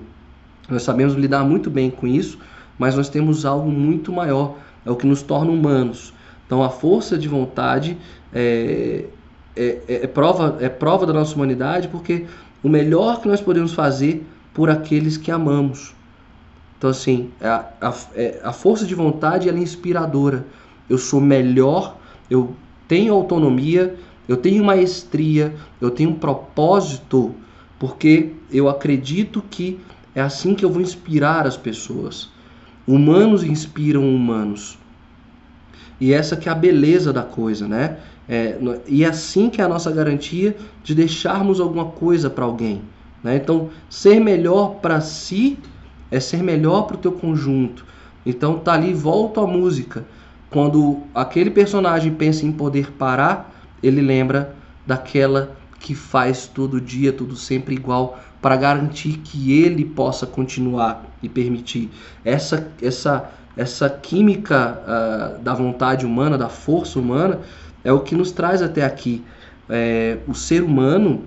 [0.69, 2.37] Nós sabemos lidar muito bem com isso
[2.77, 6.13] mas nós temos algo muito maior, é o que nos torna humanos.
[6.45, 7.97] Então a força de vontade
[8.33, 9.05] é,
[9.55, 12.25] é, é, é, prova, é prova da nossa humanidade, porque
[12.63, 15.93] o melhor que nós podemos fazer por aqueles que amamos.
[16.77, 20.45] Então assim, a, a, é, a força de vontade ela é inspiradora.
[20.89, 21.97] Eu sou melhor,
[22.29, 22.53] eu
[22.87, 23.95] tenho autonomia,
[24.27, 27.33] eu tenho maestria, eu tenho um propósito,
[27.79, 29.79] porque eu acredito que
[30.13, 32.29] é assim que eu vou inspirar as pessoas.
[32.87, 34.77] Humanos inspiram humanos.
[35.99, 37.97] E essa que é a beleza da coisa, né?
[38.27, 38.57] É,
[38.87, 42.81] e é assim que é a nossa garantia de deixarmos alguma coisa para alguém,
[43.23, 43.37] Né?
[43.37, 45.57] Então, ser melhor para si
[46.11, 47.85] é ser melhor para o teu conjunto.
[48.25, 50.05] Então, tá ali, volta a música.
[50.49, 54.55] Quando aquele personagem pensa em poder parar, ele lembra
[54.85, 55.55] daquela
[55.85, 61.91] que faz todo dia, tudo sempre igual, para garantir que ele possa continuar e permitir.
[62.23, 67.39] Essa, essa, essa química uh, da vontade humana, da força humana,
[67.83, 69.23] é o que nos traz até aqui.
[69.69, 71.21] É, o ser humano,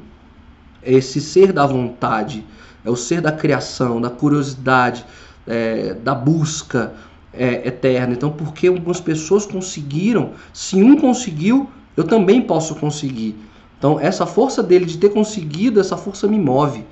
[0.82, 2.44] esse ser da vontade,
[2.84, 5.04] é o ser da criação, da curiosidade,
[5.46, 6.94] é, da busca
[7.32, 8.12] é, eterna.
[8.12, 13.36] Então, porque algumas pessoas conseguiram, se um conseguiu, eu também posso conseguir.
[13.78, 16.84] Então, essa força dele de ter conseguido, essa força me move.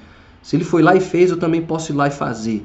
[0.42, 2.64] Se ele foi lá e fez, eu também posso ir lá e fazer.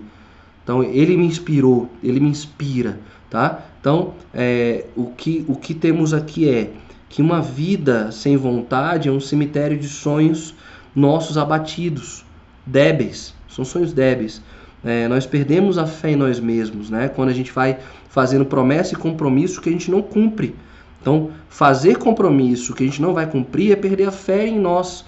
[0.63, 2.99] Então, ele me inspirou, ele me inspira,
[3.29, 3.63] tá?
[3.79, 6.71] Então, é, o, que, o que temos aqui é
[7.09, 10.53] que uma vida sem vontade é um cemitério de sonhos
[10.95, 12.23] nossos abatidos,
[12.65, 14.41] débeis, são sonhos débeis.
[14.83, 17.09] É, nós perdemos a fé em nós mesmos, né?
[17.09, 20.55] Quando a gente vai fazendo promessa e compromisso que a gente não cumpre.
[21.01, 25.03] Então, fazer compromisso que a gente não vai cumprir é perder a fé em nós.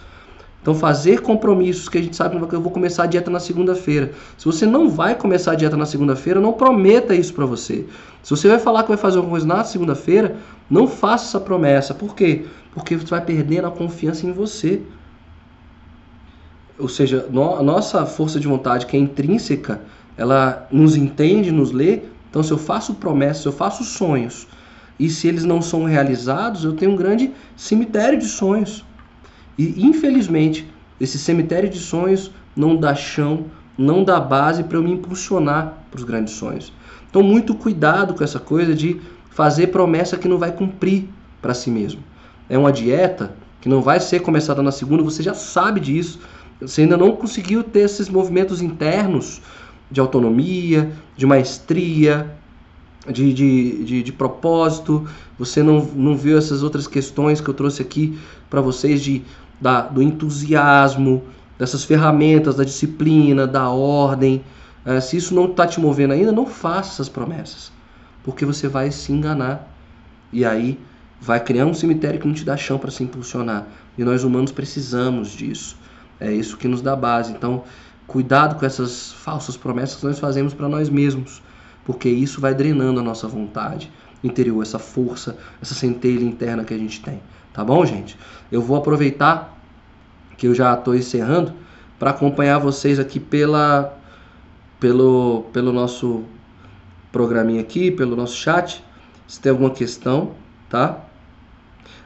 [0.62, 4.14] Então, fazer compromissos que a gente sabe que eu vou começar a dieta na segunda-feira.
[4.38, 7.86] Se você não vai começar a dieta na segunda-feira, não prometa isso para você.
[8.24, 10.38] Se você vai falar que vai fazer alguma coisa na segunda-feira,
[10.70, 11.94] não faça essa promessa.
[11.94, 12.46] Por quê?
[12.74, 14.82] Porque você vai perdendo a confiança em você.
[16.80, 19.82] Ou seja, no, a nossa força de vontade, que é intrínseca,
[20.18, 22.04] ela nos entende, nos lê.
[22.30, 24.48] Então, se eu faço promessas, se eu faço sonhos,
[25.00, 28.86] e se eles não são realizados, eu tenho um grande cemitério de sonhos.
[29.58, 30.68] E infelizmente,
[31.00, 33.46] esse cemitério de sonhos não dá chão,
[33.78, 36.72] não dá base para eu me impulsionar para os grandes sonhos.
[37.10, 41.08] Então, muito cuidado com essa coisa de fazer promessa que não vai cumprir
[41.42, 42.02] para si mesmo.
[42.50, 46.20] É uma dieta que não vai ser começada na segunda, você já sabe disso.
[46.60, 49.42] Você ainda não conseguiu ter esses movimentos internos
[49.90, 52.32] de autonomia, de maestria,
[53.12, 57.82] de, de, de, de, propósito, você não, não viu essas outras questões que eu trouxe
[57.82, 58.18] aqui
[58.50, 59.24] para vocês de,
[59.60, 61.24] da, do entusiasmo,
[61.58, 64.44] dessas ferramentas, da disciplina, da ordem.
[64.86, 67.72] É, se isso não está te movendo ainda, não faça essas promessas,
[68.24, 69.70] porque você vai se enganar
[70.32, 70.80] e aí
[71.20, 73.68] vai criar um cemitério que não te dá chão para se impulsionar.
[73.98, 75.78] E nós humanos precisamos disso.
[76.20, 77.32] É isso que nos dá base.
[77.32, 77.64] Então,
[78.08, 81.42] cuidado com essas falsas promessas que nós fazemos para nós mesmos
[81.86, 83.92] porque isso vai drenando a nossa vontade
[84.24, 87.22] interior, essa força, essa centelha interna que a gente tem.
[87.54, 88.18] Tá bom, gente?
[88.52, 89.58] Eu vou aproveitar
[90.38, 91.54] que eu já estou encerrando
[92.00, 93.98] para acompanhar vocês aqui pela,
[94.80, 96.24] pelo, pelo nosso
[97.12, 98.84] programinha aqui, pelo nosso chat.
[99.28, 100.32] Se tem alguma questão,
[100.70, 101.00] tá?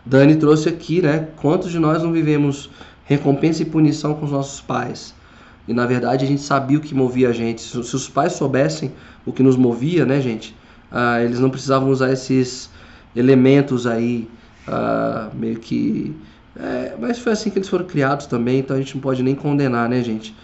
[0.06, 1.30] Dani trouxe aqui, né?
[1.38, 2.70] Quantos de nós não vivemos
[3.06, 5.14] recompensa e punição com os nossos pais?
[5.68, 7.62] E na verdade a gente sabia o que movia a gente.
[7.62, 8.92] Se, se os pais soubessem
[9.26, 10.56] o que nos movia, né, gente?
[10.92, 12.70] Ah, eles não precisavam usar esses
[13.16, 14.30] elementos aí,
[14.68, 16.16] ah, meio que.
[16.56, 19.36] É, mas foi assim que eles foram criados também, então a gente não pode nem
[19.36, 20.36] condenar, né, gente?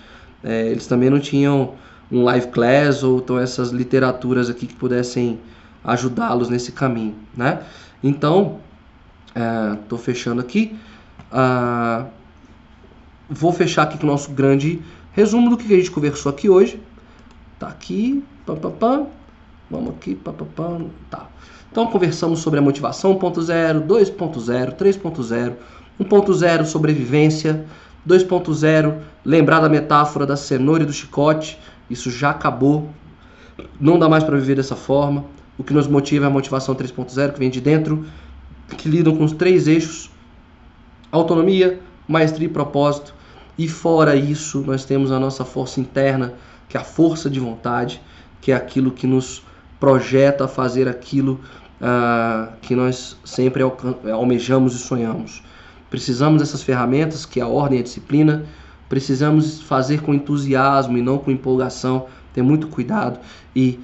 [0.44, 1.74] É, eles também não tinham
[2.12, 5.40] um live class ou então essas literaturas aqui que pudessem
[5.84, 7.62] ajudá-los nesse caminho, né?
[8.04, 8.60] Então,
[9.82, 10.78] estou é, fechando aqui.
[11.32, 12.06] Ah,
[13.30, 14.82] vou fechar aqui com o nosso grande
[15.14, 16.82] Resumo do que a gente conversou aqui hoje.
[17.60, 19.08] Tá aqui, pam, pam, pam.
[19.70, 20.86] Vamos aqui, pam, pam, pam.
[21.10, 21.28] Tá.
[21.72, 25.54] Então conversamos sobre a motivação 1.0, 2.0, 3.0,
[26.02, 27.64] 1.0 sobrevivência,
[28.08, 31.60] 2.0 lembrar da metáfora da cenoura e do chicote.
[31.88, 32.90] Isso já acabou.
[33.80, 35.26] Não dá mais para viver dessa forma.
[35.60, 38.04] O que nos motiva é a motivação 3.0 que vem de dentro,
[38.78, 40.10] que lidam com os três eixos:
[41.12, 43.14] autonomia, maestria e propósito
[43.58, 46.34] e fora isso, nós temos a nossa força interna,
[46.68, 48.02] que é a força de vontade,
[48.42, 49.44] que é aquilo que nos
[49.80, 51.40] projeta a fazer aquilo
[51.80, 53.64] uh, que nós sempre
[54.12, 55.44] almejamos e sonhamos.
[55.90, 58.46] Precisamos dessas ferramentas, que é a ordem e a disciplina.
[58.90, 62.08] Precisamos fazer com entusiasmo e não com empolgação.
[62.34, 63.20] Ter muito cuidado.
[63.56, 63.80] E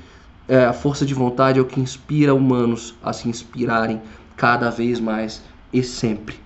[0.48, 4.02] uh, a força de vontade é o que inspira humanos a se inspirarem
[4.36, 6.40] cada vez mais e sempre.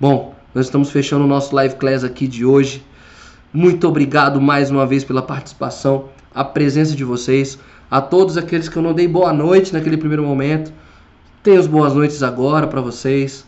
[0.00, 2.84] Bom, nós estamos fechando o nosso live class aqui de hoje.
[3.52, 7.56] Muito obrigado mais uma vez pela participação, a presença de vocês,
[7.88, 10.72] a todos aqueles que eu não dei boa noite naquele primeiro momento.
[11.44, 13.46] Tenho as boas noites agora para vocês.